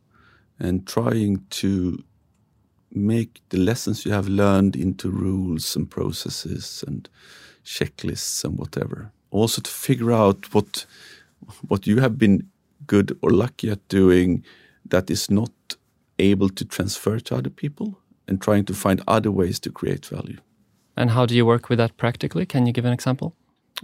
and 0.58 0.86
trying 0.86 1.44
to 1.50 2.02
make 2.90 3.42
the 3.50 3.58
lessons 3.58 4.06
you 4.06 4.12
have 4.12 4.28
learned 4.28 4.76
into 4.76 5.10
rules 5.10 5.76
and 5.76 5.90
processes 5.90 6.84
and 6.86 7.08
checklists 7.64 8.44
and 8.44 8.58
whatever. 8.58 9.10
Also 9.30 9.60
to 9.60 9.70
figure 9.70 10.12
out 10.12 10.54
what 10.54 10.86
what 11.68 11.86
you 11.86 12.00
have 12.00 12.16
been 12.16 12.48
good 12.86 13.18
or 13.22 13.30
lucky 13.30 13.70
at 13.70 13.88
doing 13.88 14.44
that 14.88 15.10
is 15.10 15.30
not 15.30 15.50
able 16.18 16.48
to 16.48 16.64
transfer 16.64 17.18
to 17.20 17.36
other 17.36 17.50
people 17.50 17.98
and 18.28 18.40
trying 18.40 18.64
to 18.64 18.74
find 18.74 19.02
other 19.06 19.30
ways 19.30 19.58
to 19.60 19.70
create 19.70 20.06
value. 20.06 20.38
And 20.96 21.10
how 21.10 21.26
do 21.26 21.34
you 21.34 21.46
work 21.46 21.68
with 21.68 21.78
that 21.78 21.96
practically? 21.96 22.46
Can 22.46 22.66
you 22.66 22.72
give 22.72 22.84
an 22.84 22.92
example? 22.92 23.34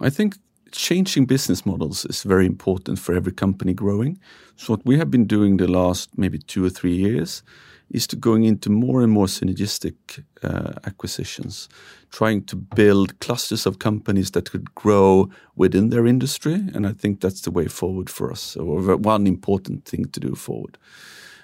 I 0.01 0.11
think 0.11 0.37
changing 0.73 1.27
business 1.27 1.65
models 1.65 2.05
is 2.05 2.23
very 2.23 2.47
important 2.47 2.99
for 2.99 3.15
every 3.15 3.33
company 3.33 3.73
growing. 3.73 4.19
So 4.57 4.75
what 4.75 4.85
we 4.85 4.99
have 4.99 5.11
been 5.11 5.27
doing 5.27 5.57
the 5.57 5.67
last 5.67 6.11
maybe 6.17 6.39
two 6.39 6.65
or 6.65 6.71
three 6.71 6.95
years 6.95 7.43
is 7.91 8.07
to 8.07 8.17
going 8.17 8.45
into 8.45 8.71
more 8.71 9.03
and 9.03 9.11
more 9.11 9.27
synergistic 9.27 9.95
uh, 10.43 10.75
acquisitions, 10.85 11.69
trying 12.11 12.45
to 12.45 12.57
build 12.57 13.19
clusters 13.21 13.67
of 13.67 13.79
companies 13.79 14.33
that 14.33 14.51
could 14.51 14.75
grow 14.75 15.31
within 15.57 15.89
their 15.89 16.07
industry. 16.07 16.55
And 16.75 16.87
I 16.87 16.93
think 16.93 17.21
that's 17.21 17.41
the 17.41 17.51
way 17.51 17.67
forward 17.67 18.11
for 18.11 18.31
us, 18.31 18.57
or 18.57 18.97
one 18.99 19.27
important 19.27 19.87
thing 19.87 20.05
to 20.11 20.21
do 20.21 20.35
forward. 20.35 20.77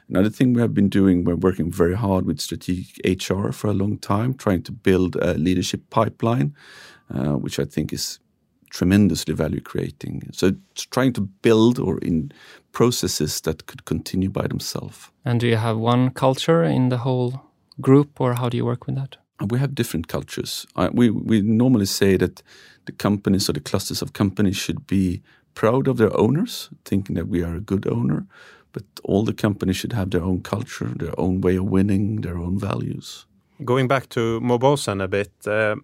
Another 0.08 0.28
thing 0.30 0.52
we 0.52 0.60
have 0.60 0.74
been 0.74 0.88
doing, 0.88 1.24
we're 1.24 1.34
working 1.34 1.72
very 1.72 1.94
hard 1.94 2.26
with 2.26 2.40
strategic 2.40 2.98
HR 3.04 3.52
for 3.52 3.68
a 3.68 3.72
long 3.72 3.98
time, 3.98 4.34
trying 4.34 4.62
to 4.64 4.72
build 4.72 5.16
a 5.16 5.34
leadership 5.34 5.80
pipeline, 5.90 6.54
uh, 7.14 7.32
which 7.32 7.58
I 7.58 7.64
think 7.64 7.92
is 7.92 8.20
tremendously 8.70 9.34
value 9.34 9.60
creating. 9.60 10.28
So 10.32 10.52
trying 10.90 11.12
to 11.14 11.20
build 11.20 11.78
or 11.78 11.98
in 11.98 12.32
processes 12.72 13.40
that 13.42 13.66
could 13.66 13.84
continue 13.84 14.28
by 14.28 14.46
themselves. 14.46 15.10
And 15.24 15.40
do 15.40 15.46
you 15.46 15.56
have 15.56 15.78
one 15.78 16.10
culture 16.10 16.64
in 16.64 16.88
the 16.88 16.98
whole 16.98 17.40
group, 17.80 18.20
or 18.20 18.34
how 18.34 18.48
do 18.48 18.56
you 18.56 18.64
work 18.66 18.86
with 18.86 18.96
that? 18.96 19.16
We 19.48 19.58
have 19.58 19.74
different 19.74 20.08
cultures. 20.08 20.66
I, 20.76 20.88
we 20.88 21.10
we 21.10 21.40
normally 21.40 21.86
say 21.86 22.16
that 22.16 22.42
the 22.84 22.92
companies 22.92 23.48
or 23.48 23.52
the 23.52 23.60
clusters 23.60 24.02
of 24.02 24.12
companies 24.12 24.56
should 24.56 24.86
be 24.86 25.22
proud 25.54 25.88
of 25.88 25.96
their 25.96 26.16
owners, 26.16 26.70
thinking 26.84 27.16
that 27.16 27.28
we 27.28 27.42
are 27.42 27.56
a 27.56 27.60
good 27.60 27.86
owner, 27.86 28.26
but 28.74 28.84
all 29.04 29.24
the 29.24 29.32
companies 29.32 29.76
should 29.76 29.94
have 29.94 30.10
their 30.10 30.22
own 30.22 30.42
culture, 30.42 30.90
their 30.96 31.18
own 31.18 31.40
way 31.40 31.56
of 31.56 31.64
winning, 31.64 32.20
their 32.20 32.36
own 32.36 32.58
values. 32.58 33.26
Going 33.64 33.88
back 33.88 34.08
to 34.10 34.40
Mauboussin 34.40 35.02
a 35.02 35.08
bit, 35.08 35.32
uh, 35.46 35.76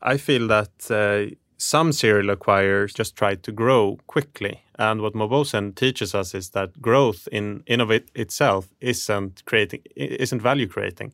I 0.00 0.16
feel 0.16 0.46
that 0.48 0.90
uh, 0.90 1.34
some 1.58 1.92
serial 1.92 2.34
acquirers 2.34 2.94
just 2.94 3.16
try 3.16 3.34
to 3.34 3.52
grow 3.52 3.98
quickly. 4.06 4.62
And 4.78 5.00
what 5.00 5.14
Mauboussin 5.14 5.74
teaches 5.74 6.14
us 6.14 6.34
is 6.34 6.50
that 6.50 6.80
growth 6.80 7.28
in, 7.32 7.62
in 7.66 7.80
of 7.80 7.90
it 7.90 8.10
itself 8.14 8.68
isn't 8.80 9.42
creating 9.46 9.82
isn't 9.96 10.42
value 10.42 10.68
creating. 10.68 11.12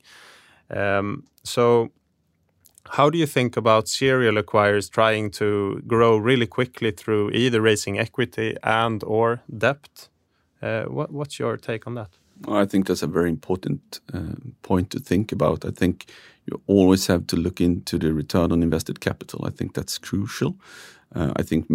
Um, 0.71 1.25
so 1.45 1.91
how 2.91 3.09
do 3.09 3.19
you 3.19 3.27
think 3.27 3.57
about 3.57 3.89
serial 3.89 4.43
acquirers 4.43 4.91
trying 4.91 5.31
to 5.31 5.81
grow 5.87 6.17
really 6.17 6.47
quickly 6.47 6.91
through 6.91 7.31
either 7.31 7.61
raising 7.61 7.99
equity 7.99 8.57
and 8.63 9.03
or 9.05 9.43
debt? 9.57 10.09
Uh, 10.63 10.85
what, 10.85 11.11
what's 11.11 11.39
your 11.39 11.57
take 11.57 11.87
on 11.87 11.95
that? 11.95 12.09
I 12.49 12.65
think 12.65 12.87
that's 12.87 13.03
a 13.03 13.07
very 13.07 13.29
important 13.29 14.01
uh, 14.13 14.35
point 14.63 14.91
to 14.91 15.01
think 15.01 15.33
about. 15.33 15.65
I 15.65 15.71
think 15.71 16.07
you 16.47 16.61
always 16.67 17.07
have 17.07 17.27
to 17.29 17.37
look 17.37 17.61
into 17.61 17.99
the 17.99 18.13
return 18.13 18.53
on 18.53 18.63
invested 18.63 19.01
capital. 19.01 19.45
I 19.47 19.51
think 19.51 19.75
that's 19.75 19.99
crucial. 19.99 20.57
Uh, 21.15 21.33
I 21.37 21.43
think 21.43 21.67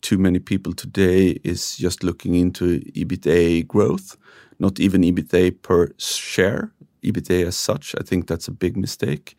too 0.00 0.18
many 0.18 0.38
people 0.38 0.72
today 0.72 1.38
is 1.44 1.76
just 1.76 2.02
looking 2.02 2.34
into 2.34 2.80
EBITDA 2.94 3.66
growth, 3.66 4.16
not 4.58 4.80
even 4.80 5.02
EBITDA 5.02 5.62
per 5.62 5.90
share, 5.98 6.72
EBITDA 7.02 7.46
as 7.46 7.56
such. 7.56 7.94
I 7.98 8.02
think 8.02 8.26
that's 8.26 8.48
a 8.48 8.52
big 8.52 8.76
mistake. 8.76 9.36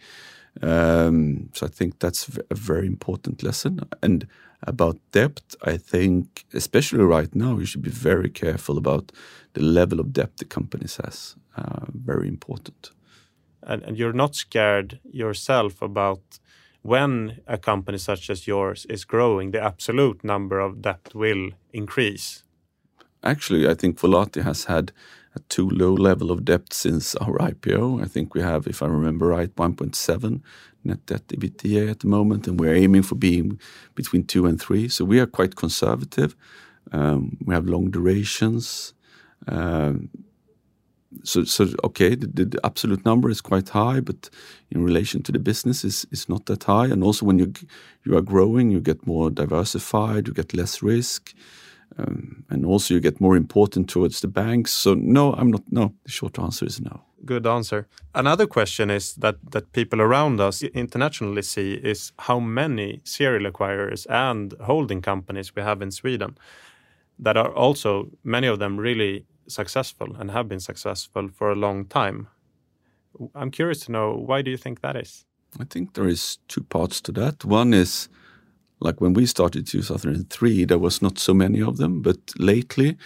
Um, 0.62 1.50
so 1.54 1.66
I 1.66 1.70
think 1.70 2.00
that's 2.00 2.30
a 2.50 2.56
very 2.56 2.88
important 2.88 3.42
lesson. 3.42 3.80
And 4.04 4.28
about 4.64 4.98
debt, 5.12 5.42
I 5.64 5.78
think, 5.78 6.46
especially 6.54 7.04
right 7.04 7.34
now, 7.34 7.58
you 7.58 7.66
should 7.66 7.82
be 7.82 7.90
very 7.90 8.30
careful 8.30 8.78
about 8.78 9.12
the 9.54 9.62
level 9.62 10.00
of 10.00 10.14
debt 10.14 10.38
the 10.38 10.46
companies 10.46 10.98
has. 10.98 11.36
Uh, 11.58 11.86
very 11.94 12.28
important 12.28 12.92
and, 13.64 13.84
and 13.84 13.98
you're 13.98 14.14
not 14.14 14.36
scared 14.36 15.00
yourself 15.12 15.82
about 15.82 16.40
when 16.82 17.42
a 17.48 17.58
company 17.58 17.98
such 17.98 18.30
as 18.30 18.48
yours 18.48 18.86
is 18.90 19.06
growing, 19.06 19.52
the 19.52 19.62
absolute 19.62 20.24
number 20.24 20.60
of 20.60 20.82
debt 20.82 21.12
will 21.14 21.52
increase. 21.72 22.44
Actually, 23.24 23.70
I 23.70 23.76
think 23.76 24.00
Volati 24.00 24.42
has 24.44 24.66
had 24.66 24.92
a 25.36 25.40
too 25.50 25.70
low 25.70 25.94
level 25.94 26.32
of 26.32 26.46
debt 26.46 26.74
since 26.74 27.16
our 27.16 27.38
IPO. 27.38 28.04
I 28.04 28.06
think 28.06 28.34
we 28.34 28.42
have, 28.42 28.68
if 28.68 28.82
I 28.82 28.88
remember 28.88 29.28
right, 29.28 29.54
1.7 29.56 30.42
net 30.84 31.06
debt 31.06 31.28
EBITDA 31.28 31.90
at 31.90 32.00
the 32.00 32.08
moment, 32.08 32.48
and 32.48 32.60
we're 32.60 32.76
aiming 32.76 33.04
for 33.04 33.16
being 33.16 33.60
between 33.96 34.24
two 34.24 34.46
and 34.46 34.60
three. 34.60 34.88
So 34.90 35.06
we 35.06 35.20
are 35.20 35.28
quite 35.28 35.56
conservative. 35.56 36.36
Um, 36.92 37.38
we 37.46 37.54
have 37.54 37.68
long 37.68 37.92
durations. 37.92 38.94
Um, 39.48 40.10
so, 41.24 41.44
so 41.44 41.68
okay, 41.84 42.16
the, 42.16 42.46
the, 42.46 42.60
absolute 42.64 43.06
number 43.06 43.30
is 43.30 43.42
quite 43.42 43.70
high, 43.70 44.00
but 44.00 44.30
in 44.70 44.84
relation 44.84 45.22
to 45.24 45.32
the 45.32 45.40
business 45.40 45.84
is 45.84 46.06
is 46.12 46.30
not 46.30 46.46
that 46.46 46.64
high. 46.64 46.86
And 46.86 47.04
also, 47.04 47.26
when 47.26 47.38
you 47.38 47.54
you 48.06 48.18
are 48.18 48.22
growing, 48.22 48.72
you 48.72 48.80
get 48.80 49.06
more 49.06 49.30
diversified, 49.30 50.28
you 50.28 50.34
get 50.34 50.54
less 50.54 50.82
risk, 50.82 51.34
um, 51.98 52.44
and 52.50 52.66
also 52.66 52.94
you 52.94 53.00
get 53.00 53.22
more 53.22 53.36
important 53.36 53.90
towards 53.90 54.22
the 54.22 54.28
banks. 54.28 54.72
So 54.72 54.94
no, 54.94 55.34
I'm 55.34 55.52
not. 55.52 55.64
No, 55.70 55.94
the 56.04 56.12
short 56.12 56.40
answer 56.40 56.66
is 56.66 56.80
no. 56.82 57.02
Good 57.26 57.46
answer. 57.46 57.88
Another 58.16 58.48
question 58.48 58.90
is 58.90 59.16
that 59.16 59.36
that 59.52 59.72
people 59.74 60.02
around 60.02 60.40
us 60.40 60.64
internationally 60.64 61.42
see 61.42 61.74
is 61.74 62.14
how 62.18 62.40
many 62.40 63.02
serial 63.04 63.52
acquirers 63.52 64.08
and 64.10 64.54
holding 64.62 65.02
companies 65.02 65.56
we 65.56 65.62
have 65.62 65.82
in 65.82 65.92
Sweden 65.92 66.38
that 67.20 67.38
are 67.38 67.54
also 67.54 68.10
many 68.24 68.48
of 68.48 68.60
them 68.60 68.80
really 68.80 69.26
successful 69.48 70.16
and 70.20 70.32
have 70.32 70.48
been 70.48 70.60
successful 70.60 71.30
for 71.30 71.52
a 71.52 71.56
long 71.56 71.86
time. 71.86 72.28
I'm 73.36 73.52
curious 73.52 73.86
to 73.86 73.92
know 73.92 74.14
why 74.14 74.42
do 74.42 74.50
you 74.50 74.58
think 74.58 74.82
that 74.82 74.96
is? 74.96 75.26
I 75.60 75.66
think 75.66 75.94
there 75.94 76.08
is 76.08 76.40
two 76.48 76.64
parts 76.64 77.02
to 77.02 77.12
that. 77.14 77.46
One 77.46 77.74
is 77.74 78.10
like 78.82 79.00
when 79.00 79.14
we 79.14 79.26
started 79.26 79.68
2003, 79.68 80.66
there 80.66 80.80
was 80.80 81.02
not 81.02 81.20
so 81.20 81.34
many 81.34 81.62
of 81.62 81.78
them, 81.78 82.02
but 82.02 82.18
lately 82.38 82.98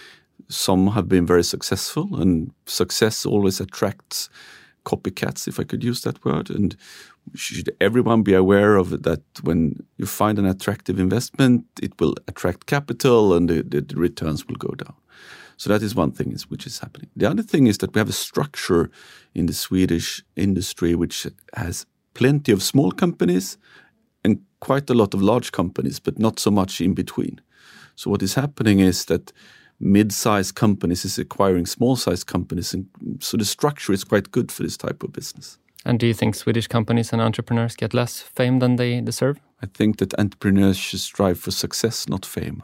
some 0.48 0.88
have 0.88 1.08
been 1.08 1.26
very 1.26 1.44
successful, 1.44 2.20
and 2.20 2.52
success 2.66 3.26
always 3.26 3.60
attracts 3.60 4.28
copycats, 4.84 5.48
if 5.48 5.58
I 5.58 5.64
could 5.64 5.82
use 5.82 6.02
that 6.02 6.24
word. 6.24 6.48
And 6.48 6.76
should 7.34 7.74
everyone 7.80 8.22
be 8.22 8.34
aware 8.34 8.76
of 8.76 9.02
that 9.02 9.22
when 9.42 9.84
you 9.96 10.06
find 10.06 10.38
an 10.38 10.46
attractive 10.46 11.00
investment, 11.00 11.64
it 11.82 12.00
will 12.00 12.14
attract 12.28 12.66
capital 12.66 13.34
and 13.34 13.48
the, 13.48 13.62
the, 13.62 13.96
returns 13.96 14.46
will 14.46 14.54
go 14.54 14.68
down. 14.68 14.94
So 15.56 15.70
that 15.70 15.82
is 15.82 15.94
one 15.94 16.12
thing 16.12 16.32
is, 16.32 16.48
which 16.48 16.66
is 16.66 16.78
happening. 16.78 17.10
The 17.16 17.28
other 17.28 17.42
thing 17.42 17.66
is 17.66 17.78
that 17.78 17.94
we 17.94 17.98
have 17.98 18.08
a 18.08 18.12
structure 18.12 18.90
in 19.34 19.46
the 19.46 19.54
Swedish 19.54 20.22
industry 20.36 20.94
which 20.94 21.26
has 21.54 21.86
plenty 22.14 22.52
of 22.52 22.62
small 22.62 22.92
companies 22.92 23.58
and 24.26 24.40
quite 24.60 24.90
a 24.90 24.94
lot 24.94 25.14
of 25.14 25.22
large 25.22 25.52
companies, 25.52 26.00
but 26.00 26.18
not 26.18 26.40
so 26.40 26.50
much 26.50 26.80
in 26.80 26.94
between. 26.94 27.40
So 27.94 28.10
what 28.10 28.22
is 28.22 28.34
happening 28.34 28.80
is 28.80 29.04
that 29.04 29.32
mid-sized 29.78 30.54
companies 30.54 31.04
is 31.04 31.18
acquiring 31.18 31.66
small-sized 31.66 32.26
companies, 32.26 32.74
and 32.74 32.86
so 33.20 33.36
the 33.36 33.44
structure 33.44 33.94
is 33.94 34.04
quite 34.04 34.32
good 34.32 34.50
for 34.52 34.64
this 34.64 34.76
type 34.76 35.02
of 35.04 35.12
business. 35.12 35.58
And 35.84 36.00
do 36.00 36.06
you 36.06 36.14
think 36.14 36.34
Swedish 36.34 36.66
companies 36.66 37.12
and 37.12 37.22
entrepreneurs 37.22 37.76
get 37.76 37.94
less 37.94 38.20
fame 38.20 38.58
than 38.58 38.76
they 38.76 39.00
deserve? 39.00 39.36
I 39.62 39.66
think 39.66 39.98
that 39.98 40.18
entrepreneurs 40.18 40.76
should 40.76 41.00
strive 41.00 41.38
for 41.38 41.52
success, 41.52 42.08
not 42.08 42.26
fame. 42.26 42.62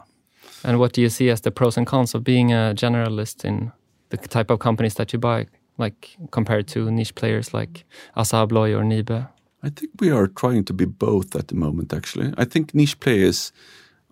And 0.63 0.77
what 0.77 0.93
do 0.93 1.01
you 1.01 1.09
see 1.09 1.29
as 1.31 1.41
the 1.41 1.51
pros 1.51 1.77
and 1.77 1.87
cons 1.87 2.15
of 2.15 2.23
being 2.23 2.51
a 2.51 2.73
generalist 2.75 3.45
in 3.45 3.71
the 4.09 4.17
type 4.17 4.53
of 4.53 4.59
companies 4.59 4.95
that 4.95 5.13
you 5.13 5.19
buy, 5.19 5.47
like 5.77 6.17
compared 6.31 6.67
to 6.67 6.91
niche 6.91 7.15
players 7.15 7.53
like 7.53 7.85
Assa 8.15 8.35
Abloy 8.35 8.73
or 8.73 8.83
Nibe? 8.83 9.27
I 9.63 9.69
think 9.69 9.91
we 9.99 10.11
are 10.11 10.27
trying 10.27 10.65
to 10.65 10.73
be 10.73 10.85
both 10.85 11.35
at 11.35 11.47
the 11.47 11.55
moment, 11.55 11.93
actually. 11.93 12.33
I 12.37 12.45
think 12.45 12.73
niche 12.73 12.99
players, 12.99 13.53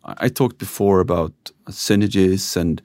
I 0.04 0.30
talked 0.30 0.58
before 0.58 1.02
about 1.02 1.34
synergies 1.70 2.56
and 2.56 2.82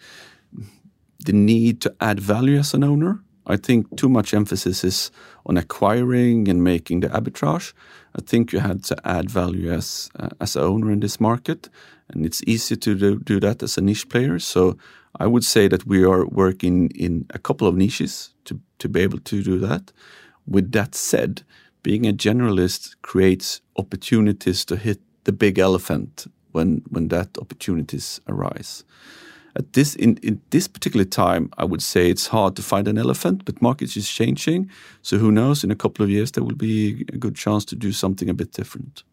the 1.24 1.32
need 1.32 1.80
to 1.82 1.94
add 2.00 2.20
value 2.20 2.58
as 2.58 2.74
an 2.74 2.82
owner. 2.82 3.20
I 3.46 3.56
think 3.56 3.96
too 3.96 4.08
much 4.08 4.34
emphasis 4.34 4.82
is 4.82 5.12
on 5.44 5.56
acquiring 5.56 6.48
and 6.48 6.64
making 6.64 7.00
the 7.00 7.08
arbitrage. 7.08 7.72
I 8.16 8.22
think 8.22 8.52
you 8.52 8.58
had 8.58 8.82
to 8.84 8.96
add 9.04 9.30
value 9.30 9.70
as 9.70 10.10
uh, 10.18 10.30
as 10.40 10.56
an 10.56 10.62
owner 10.62 10.90
in 10.90 11.00
this 11.00 11.20
market, 11.20 11.68
and 12.08 12.26
it's 12.26 12.42
easy 12.46 12.76
to 12.76 12.94
do, 12.94 13.20
do 13.20 13.38
that 13.40 13.62
as 13.62 13.78
a 13.78 13.80
niche 13.80 14.08
player. 14.08 14.40
So 14.40 14.76
I 15.20 15.26
would 15.26 15.44
say 15.44 15.68
that 15.68 15.86
we 15.86 16.04
are 16.04 16.26
working 16.26 16.90
in 16.94 17.26
a 17.30 17.38
couple 17.38 17.68
of 17.68 17.76
niches 17.76 18.34
to, 18.44 18.60
to 18.78 18.88
be 18.88 19.00
able 19.00 19.20
to 19.20 19.42
do 19.42 19.58
that. 19.60 19.92
With 20.46 20.72
that 20.72 20.94
said, 20.94 21.42
being 21.86 22.04
a 22.04 22.12
generalist 22.12 22.96
creates 23.00 23.60
opportunities 23.76 24.64
to 24.64 24.74
hit 24.74 24.98
the 25.22 25.32
big 25.32 25.58
elephant 25.58 26.26
when 26.52 26.82
when 26.90 27.08
that 27.08 27.38
opportunities 27.38 28.20
arise. 28.26 28.84
At 29.54 29.72
this 29.72 29.96
in, 29.96 30.18
in 30.22 30.40
this 30.50 30.68
particular 30.68 31.06
time, 31.06 31.48
I 31.62 31.64
would 31.64 31.82
say 31.82 32.10
it's 32.10 32.28
hard 32.28 32.56
to 32.56 32.62
find 32.62 32.88
an 32.88 32.98
elephant, 32.98 33.44
but 33.44 33.62
markets 33.62 33.96
is 33.96 34.10
changing. 34.10 34.70
So 35.02 35.18
who 35.18 35.30
knows? 35.30 35.64
In 35.64 35.70
a 35.70 35.76
couple 35.76 36.04
of 36.04 36.10
years, 36.10 36.30
there 36.30 36.44
will 36.44 36.56
be 36.56 37.04
a 37.14 37.18
good 37.18 37.36
chance 37.36 37.64
to 37.66 37.76
do 37.76 37.92
something 37.92 38.28
a 38.30 38.34
bit 38.34 38.52
different. 38.52 39.04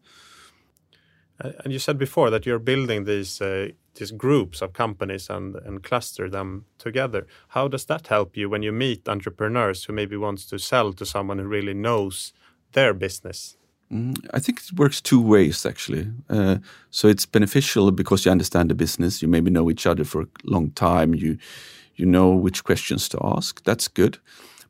Uh, 1.44 1.52
and 1.64 1.72
you 1.72 1.78
said 1.78 1.98
before 1.98 2.30
that 2.30 2.44
you're 2.46 2.64
building 2.64 3.04
these 3.04 3.44
uh, 3.44 3.68
these 3.94 4.14
groups 4.16 4.62
of 4.62 4.72
companies 4.72 5.30
and 5.30 5.56
and 5.66 5.82
cluster 5.82 6.30
them 6.30 6.64
together. 6.78 7.26
How 7.48 7.68
does 7.68 7.84
that 7.84 8.08
help 8.08 8.36
you 8.36 8.50
when 8.50 8.64
you 8.64 8.72
meet 8.72 9.08
entrepreneurs 9.08 9.86
who 9.86 9.94
maybe 9.94 10.16
wants 10.16 10.46
to 10.46 10.58
sell 10.58 10.92
to 10.92 11.04
someone 11.04 11.42
who 11.42 11.48
really 11.48 11.74
knows 11.74 12.32
their 12.74 12.94
business? 12.94 13.56
Mm, 13.90 14.14
I 14.32 14.40
think 14.40 14.60
it 14.60 14.72
works 14.78 15.00
two 15.00 15.20
ways 15.20 15.66
actually. 15.66 16.10
Uh, 16.28 16.58
so 16.90 17.08
it's 17.08 17.26
beneficial 17.26 17.90
because 17.90 18.24
you 18.24 18.32
understand 18.32 18.70
the 18.70 18.74
business. 18.74 19.22
You 19.22 19.28
maybe 19.28 19.50
know 19.50 19.70
each 19.70 19.86
other 19.86 20.04
for 20.04 20.22
a 20.22 20.26
long 20.44 20.70
time. 20.70 21.14
You 21.14 21.38
you 21.96 22.06
know 22.06 22.30
which 22.30 22.64
questions 22.64 23.08
to 23.08 23.18
ask. 23.22 23.62
That's 23.64 23.88
good. 23.88 24.18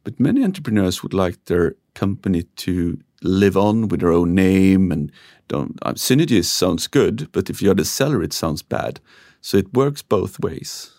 But 0.05 0.21
many 0.21 0.45
entrepreneurs 0.45 1.03
would 1.03 1.15
like 1.15 1.45
their 1.47 1.77
company 1.95 2.43
to 2.57 2.99
live 3.23 3.57
on 3.57 3.89
with 3.89 4.01
their 4.01 4.13
own 4.13 4.35
name 4.35 4.93
and 4.93 5.11
don't 5.49 5.79
uh, 5.83 5.93
synergies 5.93 6.45
sounds 6.45 6.87
good 6.87 7.29
but 7.33 7.49
if 7.49 7.63
you're 7.63 7.75
the 7.75 7.85
seller 7.85 8.23
it 8.23 8.33
sounds 8.35 8.63
bad 8.63 9.01
so 9.41 9.57
it 9.57 9.73
works 9.73 10.03
both 10.03 10.39
ways 10.41 10.91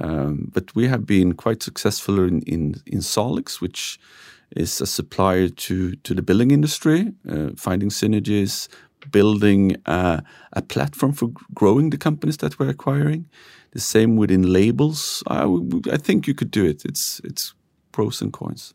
um, 0.00 0.50
but 0.52 0.74
we 0.74 0.86
have 0.88 1.06
been 1.06 1.32
quite 1.32 1.62
successful 1.62 2.22
in 2.22 2.42
in, 2.42 2.74
in 2.86 3.00
Salix 3.00 3.60
which 3.60 3.98
is 4.56 4.80
a 4.80 4.86
supplier 4.86 5.48
to 5.48 5.94
to 5.96 6.14
the 6.14 6.22
building 6.22 6.50
industry 6.50 7.12
uh, 7.28 7.50
finding 7.56 7.90
synergies 7.90 8.68
building 9.10 9.76
a, 9.86 10.22
a, 10.52 10.62
platform 10.62 11.12
for 11.12 11.30
growing 11.54 11.90
the 11.90 11.98
companies 11.98 12.38
that 12.38 12.58
we're 12.58 12.68
acquiring. 12.68 13.28
The 13.72 13.80
same 13.80 14.16
within 14.16 14.52
labels. 14.52 15.22
I, 15.26 15.44
I 15.92 15.96
think 15.96 16.26
you 16.26 16.34
could 16.34 16.50
do 16.50 16.64
it. 16.64 16.84
It's 16.84 17.20
it's 17.24 17.54
pros 17.92 18.22
and 18.22 18.32
cons. 18.32 18.74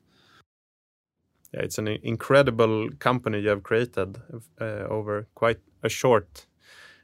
Yeah, 1.54 1.62
it's 1.62 1.78
an 1.78 1.88
incredible 1.88 2.90
company 3.00 3.40
you 3.40 3.50
have 3.50 3.64
created 3.64 4.18
uh, 4.60 4.88
over 4.90 5.28
quite 5.36 5.60
a 5.84 5.90
short 5.90 6.48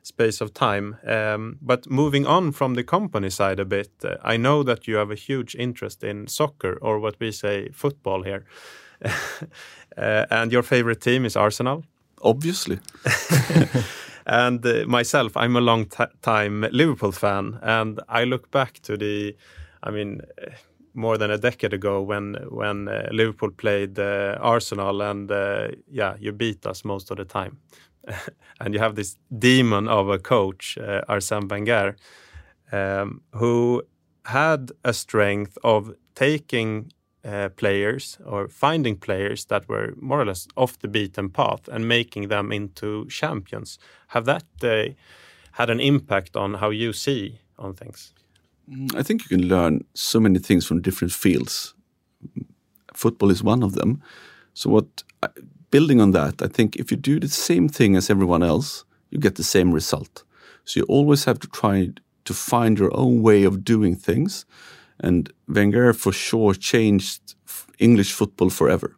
space 0.04 0.42
of 0.42 0.54
time. 0.54 0.98
Um, 1.06 1.58
but 1.62 1.90
moving 1.90 2.26
on 2.26 2.52
from 2.52 2.76
the 2.76 2.84
company 2.84 3.30
side 3.30 3.60
a 3.60 3.66
bit, 3.66 3.92
uh, 4.04 4.16
I 4.24 4.38
know 4.38 4.64
that 4.64 4.88
you 4.88 4.98
have 4.98 5.12
a 5.12 5.16
huge 5.16 5.56
interest 5.56 6.04
in 6.04 6.28
soccer, 6.28 6.78
or 6.82 7.00
what 7.00 7.16
we 7.20 7.32
say, 7.32 7.70
football 7.74 8.24
here. 8.24 8.46
uh, 9.98 10.26
and 10.30 10.52
your 10.52 10.64
favorite 10.64 11.02
team 11.02 11.26
is 11.26 11.36
Arsenal. 11.36 11.84
Obviously. 12.22 12.80
and 14.26 14.66
uh, 14.66 14.86
myself, 14.88 15.38
I'm 15.38 15.56
a 15.56 15.62
long 15.62 15.88
time 16.22 16.68
Liverpool 16.72 17.12
fan, 17.12 17.60
and 17.62 18.00
I 18.10 18.26
look 18.26 18.52
back 18.52 18.80
to 18.82 18.98
the, 18.98 19.36
I 19.82 19.92
mean 19.92 20.22
more 20.94 21.18
than 21.18 21.32
a 21.32 21.38
decade 21.38 21.74
ago 21.74 22.02
when 22.02 22.36
when 22.50 22.88
uh, 22.88 23.08
Liverpool 23.12 23.52
played 23.52 24.00
uh, 24.00 24.38
Arsenal 24.42 25.02
and 25.02 25.32
uh, 25.32 25.68
yeah 25.90 26.16
you 26.20 26.32
beat 26.32 26.66
us 26.66 26.84
most 26.84 27.12
of 27.12 27.18
the 27.18 27.26
time 27.26 27.58
and 28.60 28.74
you 28.74 28.80
have 28.80 28.96
this 28.96 29.18
demon 29.38 29.88
of 29.88 30.10
a 30.10 30.20
coach 30.20 30.78
uh, 30.78 31.02
Arsene 31.08 31.48
Wenger 31.48 31.96
um, 32.72 33.22
who 33.34 33.84
had 34.26 34.72
a 34.84 34.94
strength 34.94 35.58
of 35.64 35.94
taking 36.16 36.92
uh, 37.26 37.50
players 37.50 38.18
or 38.26 38.48
finding 38.48 38.96
players 38.96 39.46
that 39.46 39.68
were 39.68 39.94
more 40.00 40.22
or 40.22 40.26
less 40.26 40.48
off 40.56 40.80
the 40.80 40.88
beaten 40.88 41.30
path 41.30 41.68
and 41.68 41.88
making 41.88 42.30
them 42.30 42.52
into 42.52 43.06
champions 43.08 43.78
have 44.08 44.26
that 44.26 44.46
uh, 44.64 44.94
had 45.54 45.70
an 45.70 45.80
impact 45.80 46.36
on 46.36 46.56
how 46.56 46.70
you 46.70 46.94
see 46.94 47.40
on 47.58 47.74
things 47.74 48.14
Mm, 48.70 48.96
I 48.96 49.04
think 49.04 49.24
you 49.24 49.38
can 49.38 49.48
learn 49.48 49.86
so 49.94 50.20
many 50.20 50.40
things 50.40 50.66
from 50.66 50.82
different 50.82 51.14
fields. 51.14 51.74
Football 52.94 53.32
is 53.32 53.44
one 53.44 53.64
of 53.64 53.74
them. 53.74 54.02
So, 54.54 54.70
what 54.70 55.04
building 55.72 56.02
on 56.02 56.12
that, 56.12 56.42
I 56.42 56.48
think 56.48 56.76
if 56.76 56.92
you 56.92 56.98
do 56.98 57.20
the 57.20 57.28
same 57.28 57.70
thing 57.70 57.96
as 57.96 58.10
everyone 58.10 58.44
else, 58.44 58.86
you 59.10 59.20
get 59.20 59.36
the 59.36 59.44
same 59.44 59.72
result. 59.72 60.24
So, 60.66 60.80
you 60.80 60.86
always 60.88 61.26
have 61.26 61.40
to 61.40 61.48
try 61.48 61.90
to 62.26 62.34
find 62.34 62.78
your 62.78 62.96
own 62.96 63.22
way 63.22 63.44
of 63.44 63.64
doing 63.64 63.96
things. 63.96 64.46
And 65.00 65.32
Wenger, 65.48 65.94
for 65.94 66.12
sure, 66.12 66.54
changed 66.54 67.36
English 67.80 68.12
football 68.12 68.50
forever. 68.50 68.96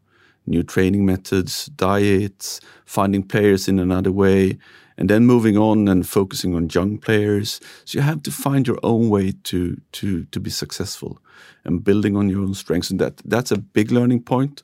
New 0.47 0.63
training 0.63 1.05
methods, 1.05 1.67
diets, 1.67 2.59
finding 2.85 3.23
players 3.23 3.67
in 3.67 3.79
another 3.79 4.11
way 4.11 4.57
and 5.01 5.09
then 5.09 5.25
moving 5.25 5.57
on 5.57 5.87
and 5.87 6.07
focusing 6.07 6.53
on 6.53 6.69
young 6.69 6.97
players. 6.97 7.59
So 7.85 7.97
you 7.97 8.03
have 8.03 8.21
to 8.21 8.31
find 8.31 8.67
your 8.67 8.79
own 8.83 9.09
way 9.09 9.33
to 9.43 9.81
to 9.93 10.25
to 10.25 10.39
be 10.39 10.51
successful 10.51 11.19
and 11.65 11.83
building 11.83 12.15
on 12.15 12.29
your 12.29 12.41
own 12.41 12.53
strengths. 12.53 12.91
And 12.91 12.99
that 12.99 13.17
that's 13.25 13.51
a 13.51 13.57
big 13.57 13.91
learning 13.91 14.23
point. 14.23 14.63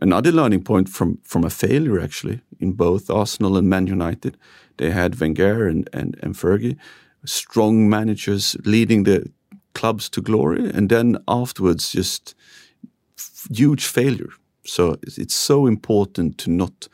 Another 0.00 0.32
learning 0.32 0.62
point 0.62 0.88
from 0.88 1.18
from 1.24 1.44
a 1.44 1.50
failure 1.50 2.00
actually 2.00 2.40
in 2.60 2.72
both 2.72 3.10
Arsenal 3.10 3.56
and 3.56 3.68
Man 3.68 3.86
United. 3.86 4.36
They 4.76 4.90
had 4.90 5.20
Wenger 5.20 5.68
and 5.68 5.88
and, 5.92 6.16
and 6.22 6.34
Fergie, 6.36 6.76
strong 7.24 7.88
managers 7.88 8.56
leading 8.64 9.04
the 9.04 9.30
clubs 9.74 10.08
to 10.10 10.20
glory, 10.20 10.70
and 10.74 10.88
then 10.88 11.16
afterwards 11.26 11.92
just 11.92 12.34
huge 13.50 13.86
failure. 13.86 14.32
So 14.64 14.96
it's 15.02 15.34
so 15.34 15.66
important 15.66 16.38
to 16.38 16.50
not 16.50 16.88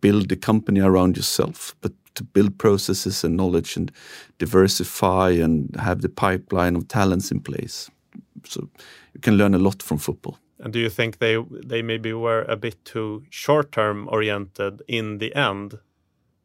build 0.00 0.28
the 0.28 0.36
company 0.36 0.80
around 0.80 1.16
yourself, 1.16 1.74
but 1.80 1.92
to 2.14 2.24
build 2.24 2.58
processes 2.58 3.24
and 3.24 3.36
knowledge 3.36 3.76
and 3.76 3.92
diversify 4.38 5.30
and 5.30 5.74
have 5.76 6.00
the 6.00 6.08
pipeline 6.08 6.76
of 6.76 6.88
talents 6.88 7.30
in 7.30 7.40
place. 7.40 7.90
So 8.44 8.68
you 9.14 9.20
can 9.20 9.36
learn 9.36 9.54
a 9.54 9.58
lot 9.58 9.82
from 9.82 9.98
football. 9.98 10.38
And 10.58 10.72
do 10.72 10.78
you 10.78 10.90
think 10.90 11.18
they 11.18 11.36
they 11.66 11.82
maybe 11.82 12.12
were 12.12 12.44
a 12.48 12.56
bit 12.56 12.84
too 12.84 13.22
short 13.30 13.72
term 13.72 14.08
oriented 14.10 14.82
in 14.88 15.18
the 15.18 15.34
end, 15.34 15.78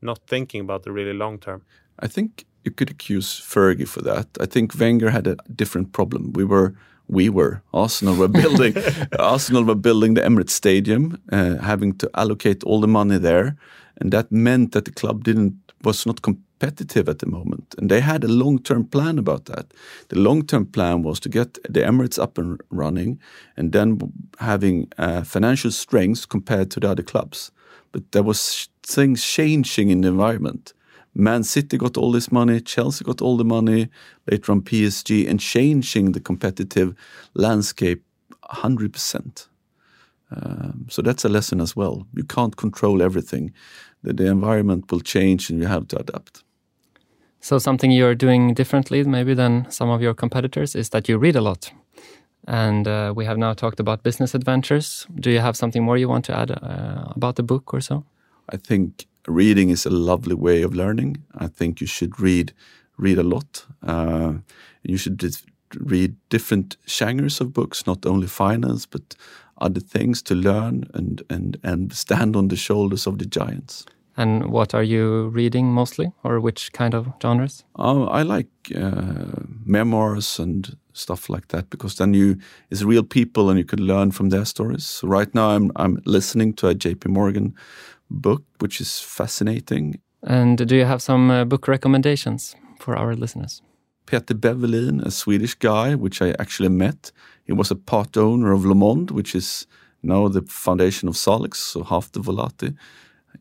not 0.01 0.19
thinking 0.27 0.61
about 0.61 0.83
the 0.83 0.91
really 0.91 1.13
long 1.13 1.39
term? 1.39 1.61
I 1.99 2.07
think 2.07 2.45
you 2.63 2.71
could 2.71 2.89
accuse 2.89 3.39
Fergie 3.39 3.87
for 3.87 4.01
that. 4.01 4.27
I 4.39 4.45
think 4.45 4.77
Wenger 4.79 5.09
had 5.09 5.27
a 5.27 5.37
different 5.55 5.91
problem. 5.93 6.33
We 6.33 6.43
were 6.43 6.73
we 7.07 7.29
were 7.29 7.61
Arsenal 7.73 8.15
were 8.15 8.27
building 8.27 8.75
Arsenal 9.19 9.63
were 9.63 9.75
building 9.75 10.15
the 10.15 10.21
Emirates 10.21 10.51
Stadium, 10.51 11.17
uh, 11.31 11.57
having 11.57 11.97
to 11.97 12.09
allocate 12.13 12.63
all 12.63 12.81
the 12.81 12.87
money 12.87 13.17
there, 13.17 13.55
and 13.97 14.11
that 14.11 14.31
meant 14.31 14.71
that 14.71 14.85
the 14.85 14.91
club 14.91 15.23
didn't 15.23 15.70
was 15.83 16.05
not 16.05 16.21
competitive 16.21 17.09
at 17.09 17.19
the 17.19 17.25
moment. 17.25 17.75
And 17.77 17.89
they 17.89 18.01
had 18.01 18.23
a 18.23 18.27
long 18.27 18.59
term 18.59 18.85
plan 18.85 19.17
about 19.17 19.45
that. 19.45 19.73
The 20.09 20.19
long 20.19 20.45
term 20.45 20.65
plan 20.65 21.03
was 21.03 21.19
to 21.21 21.29
get 21.29 21.55
the 21.63 21.81
Emirates 21.81 22.21
up 22.21 22.37
and 22.37 22.59
running, 22.69 23.19
and 23.57 23.71
then 23.71 23.99
having 24.39 24.91
uh, 24.97 25.23
financial 25.23 25.71
strength 25.71 26.29
compared 26.29 26.71
to 26.71 26.79
the 26.79 26.89
other 26.89 27.03
clubs. 27.03 27.51
But 27.91 28.11
there 28.11 28.23
was 28.23 28.69
things 28.83 29.23
changing 29.23 29.89
in 29.89 30.01
the 30.01 30.07
environment 30.07 30.73
Man 31.13 31.43
City 31.43 31.77
got 31.77 31.97
all 31.97 32.11
this 32.11 32.31
money, 32.31 32.61
Chelsea 32.61 33.03
got 33.03 33.21
all 33.21 33.35
the 33.35 33.43
money, 33.43 33.89
later 34.29 34.51
on 34.51 34.61
PSG, 34.61 35.27
and 35.29 35.39
changing 35.39 36.13
the 36.13 36.21
competitive 36.21 36.95
landscape 37.33 38.03
100%. 38.45 39.47
Um, 40.33 40.87
so 40.89 41.01
that's 41.01 41.25
a 41.25 41.29
lesson 41.29 41.59
as 41.59 41.75
well. 41.75 42.07
You 42.13 42.23
can't 42.23 42.55
control 42.55 43.01
everything. 43.01 43.53
The, 44.03 44.13
the 44.13 44.27
environment 44.27 44.91
will 44.91 45.01
change 45.01 45.49
and 45.49 45.59
you 45.59 45.67
have 45.67 45.87
to 45.87 45.99
adapt. 45.99 46.43
So, 47.39 47.57
something 47.57 47.91
you're 47.91 48.15
doing 48.15 48.53
differently, 48.53 49.03
maybe 49.03 49.33
than 49.33 49.65
some 49.69 49.89
of 49.89 50.01
your 50.01 50.13
competitors, 50.13 50.75
is 50.75 50.89
that 50.89 51.09
you 51.09 51.17
read 51.17 51.35
a 51.35 51.41
lot. 51.41 51.71
And 52.47 52.87
uh, 52.87 53.13
we 53.15 53.25
have 53.25 53.37
now 53.37 53.53
talked 53.53 53.79
about 53.79 54.03
business 54.03 54.35
adventures. 54.35 55.07
Do 55.15 55.31
you 55.31 55.39
have 55.39 55.55
something 55.55 55.83
more 55.83 55.97
you 55.97 56.09
want 56.09 56.25
to 56.25 56.37
add 56.37 56.51
uh, 56.51 57.13
about 57.15 57.35
the 57.35 57.43
book 57.43 57.73
or 57.73 57.81
so? 57.81 58.03
I 58.49 58.57
think 58.57 59.07
reading 59.27 59.69
is 59.69 59.85
a 59.85 59.89
lovely 59.89 60.35
way 60.35 60.63
of 60.63 60.73
learning. 60.73 61.17
I 61.35 61.47
think 61.47 61.81
you 61.81 61.87
should 61.87 62.19
read 62.19 62.53
read 62.97 63.17
a 63.17 63.23
lot. 63.23 63.65
Uh, 63.81 64.33
you 64.83 64.97
should 64.97 65.23
read 65.79 66.15
different 66.29 66.77
genres 66.87 67.41
of 67.41 67.53
books, 67.53 67.87
not 67.87 68.05
only 68.05 68.27
finance 68.27 68.85
but 68.85 69.15
other 69.61 69.79
things 69.79 70.21
to 70.23 70.35
learn 70.35 70.83
and 70.93 71.21
and 71.29 71.57
and 71.63 71.93
stand 71.93 72.35
on 72.35 72.47
the 72.47 72.55
shoulders 72.55 73.07
of 73.07 73.17
the 73.17 73.25
giants. 73.25 73.85
And 74.17 74.51
what 74.51 74.73
are 74.73 74.83
you 74.83 75.29
reading 75.29 75.73
mostly, 75.73 76.11
or 76.23 76.39
which 76.41 76.73
kind 76.73 76.93
of 76.93 77.07
genres? 77.21 77.63
Uh, 77.79 78.03
I 78.03 78.23
like 78.23 78.49
uh, 78.75 79.45
memoirs 79.65 80.39
and 80.39 80.77
stuff 80.93 81.29
like 81.29 81.47
that 81.47 81.69
because 81.69 81.95
then 81.95 82.13
you 82.13 82.35
it's 82.69 82.83
real 82.83 83.03
people 83.03 83.49
and 83.49 83.57
you 83.57 83.65
can 83.65 83.79
learn 83.79 84.11
from 84.11 84.29
their 84.29 84.45
stories. 84.45 84.85
So 84.85 85.07
right 85.07 85.33
now 85.33 85.55
I'm 85.55 85.71
I'm 85.75 86.01
listening 86.05 86.53
to 86.55 86.67
a 86.67 86.73
J.P. 86.73 87.09
Morgan 87.09 87.53
book, 88.09 88.43
which 88.59 88.81
is 88.81 88.99
fascinating. 88.99 89.99
And 90.23 90.67
do 90.67 90.75
you 90.75 90.85
have 90.85 91.01
some 91.01 91.31
uh, 91.31 91.45
book 91.45 91.67
recommendations 91.67 92.55
for 92.79 92.95
our 92.95 93.15
listeners? 93.15 93.61
Peter 94.05 94.35
Bevelin, 94.35 95.01
a 95.05 95.11
Swedish 95.11 95.55
guy, 95.55 95.95
which 95.95 96.21
I 96.21 96.35
actually 96.37 96.69
met. 96.69 97.11
He 97.51 97.57
was 97.57 97.69
a 97.69 97.75
part 97.75 98.15
owner 98.15 98.53
of 98.53 98.63
Le 98.63 98.75
Monde, 98.75 99.11
which 99.11 99.35
is 99.35 99.67
now 100.01 100.29
the 100.29 100.41
foundation 100.43 101.09
of 101.09 101.17
Salix, 101.17 101.59
so 101.59 101.83
half 101.83 102.09
the 102.13 102.21
Volati. 102.21 102.73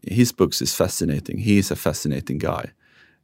His 0.02 0.32
books 0.32 0.60
is 0.60 0.74
fascinating. 0.74 1.38
He 1.38 1.58
is 1.58 1.70
a 1.70 1.76
fascinating 1.76 2.38
guy. 2.38 2.72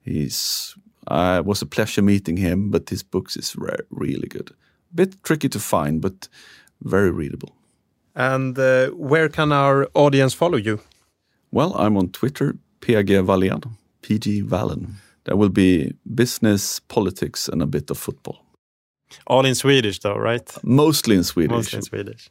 He's 0.05 0.77
uh, 1.09 1.43
was 1.45 1.61
a 1.61 1.67
pleasure 1.67 2.03
meeting 2.03 2.37
him, 2.37 2.71
but 2.71 2.91
his 2.91 3.03
books 3.03 3.37
is 3.37 3.57
re 3.57 3.75
really 3.91 4.29
good. 4.29 4.53
Bit 4.95 5.25
tricky 5.25 5.49
to 5.49 5.59
find, 5.59 6.01
but 6.01 6.29
very 6.81 7.11
readable. 7.11 7.53
And 8.15 8.57
uh, 8.57 8.91
where 8.91 9.29
can 9.29 9.51
our 9.51 9.89
audience 9.93 10.35
follow 10.35 10.59
you? 10.59 10.79
Well, 11.51 11.75
I'm 11.75 11.97
on 11.97 12.11
Twitter, 12.11 12.59
PG 12.81 13.25
Wahlén, 13.25 13.77
PG 14.03 14.45
Wahlen. 14.45 14.87
There 15.25 15.37
will 15.37 15.53
be 15.53 15.95
business, 16.15 16.79
politics, 16.79 17.49
and 17.49 17.61
a 17.61 17.67
bit 17.67 17.91
of 17.91 17.99
football. 17.99 18.46
All 19.27 19.45
in 19.47 19.55
Swedish, 19.55 20.01
though, 20.01 20.17
right? 20.17 20.51
Mostly 20.63 21.17
in 21.17 21.25
Swedish. 21.25 21.51
Mostly 21.51 21.77
in 21.79 21.83
Swedish. 21.83 22.31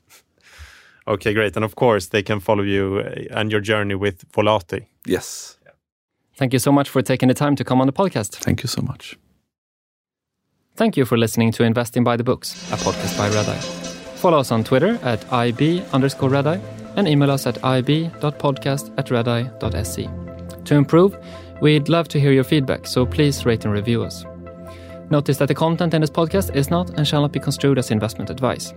Okay, 1.07 1.33
great. 1.33 1.55
And 1.55 1.63
of 1.63 1.75
course, 1.75 2.07
they 2.07 2.23
can 2.23 2.39
follow 2.39 2.63
you 2.63 3.03
uh, 3.05 3.39
and 3.39 3.51
your 3.51 3.61
journey 3.61 3.95
with 3.95 4.29
Volati. 4.31 4.87
Yes. 5.05 5.57
Thank 6.37 6.53
you 6.53 6.59
so 6.59 6.71
much 6.71 6.89
for 6.89 7.01
taking 7.01 7.29
the 7.29 7.33
time 7.33 7.55
to 7.55 7.63
come 7.63 7.79
on 7.79 7.87
the 7.87 7.93
podcast. 7.93 8.35
Thank 8.35 8.63
you 8.63 8.67
so 8.67 8.81
much. 8.81 9.17
Thank 10.75 10.97
you 10.97 11.05
for 11.05 11.17
listening 11.17 11.51
to 11.53 11.63
Investing 11.63 12.03
by 12.03 12.17
the 12.17 12.23
Books, 12.23 12.53
a 12.71 12.75
podcast 12.75 13.17
by 13.17 13.27
Redeye. 13.27 13.61
Follow 14.17 14.39
us 14.39 14.51
on 14.51 14.63
Twitter 14.63 14.99
at 15.03 15.31
IB 15.31 15.83
underscore 15.93 16.29
Redeye 16.29 16.59
and 16.97 17.07
email 17.07 17.31
us 17.31 17.47
at 17.47 17.57
ib.podcast 17.57 18.93
at 18.97 19.09
redeye.se. 19.09 20.09
To 20.65 20.75
improve, 20.75 21.17
we'd 21.61 21.87
love 21.87 22.07
to 22.09 22.19
hear 22.19 22.31
your 22.31 22.43
feedback, 22.43 22.87
so 22.87 23.05
please 23.05 23.45
rate 23.45 23.63
and 23.63 23.73
review 23.73 24.03
us. 24.03 24.25
Notice 25.09 25.37
that 25.37 25.47
the 25.47 25.55
content 25.55 25.93
in 25.93 26.01
this 26.01 26.09
podcast 26.09 26.55
is 26.55 26.69
not 26.69 26.89
and 26.91 27.07
shall 27.07 27.21
not 27.21 27.31
be 27.31 27.39
construed 27.39 27.77
as 27.77 27.91
investment 27.91 28.29
advice. 28.29 28.73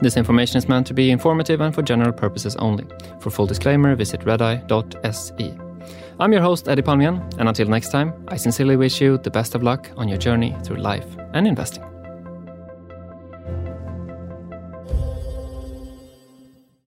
This 0.00 0.16
information 0.16 0.58
is 0.58 0.68
meant 0.68 0.86
to 0.88 0.94
be 0.94 1.10
informative 1.10 1.60
and 1.60 1.74
for 1.74 1.82
general 1.82 2.12
purposes 2.12 2.56
only. 2.56 2.86
For 3.20 3.30
full 3.30 3.46
disclaimer, 3.46 3.94
visit 3.94 4.20
redeye.se. 4.20 5.58
I'm 6.20 6.32
your 6.32 6.42
host, 6.42 6.68
Eddie 6.68 6.82
Palmgren, 6.82 7.20
and 7.38 7.48
until 7.48 7.68
next 7.68 7.90
time, 7.90 8.12
I 8.28 8.36
sincerely 8.36 8.76
wish 8.76 9.00
you 9.00 9.18
the 9.18 9.30
best 9.30 9.54
of 9.54 9.62
luck 9.62 9.90
on 9.96 10.08
your 10.08 10.18
journey 10.18 10.56
through 10.64 10.76
life 10.76 11.16
and 11.32 11.46
investing. 11.46 11.93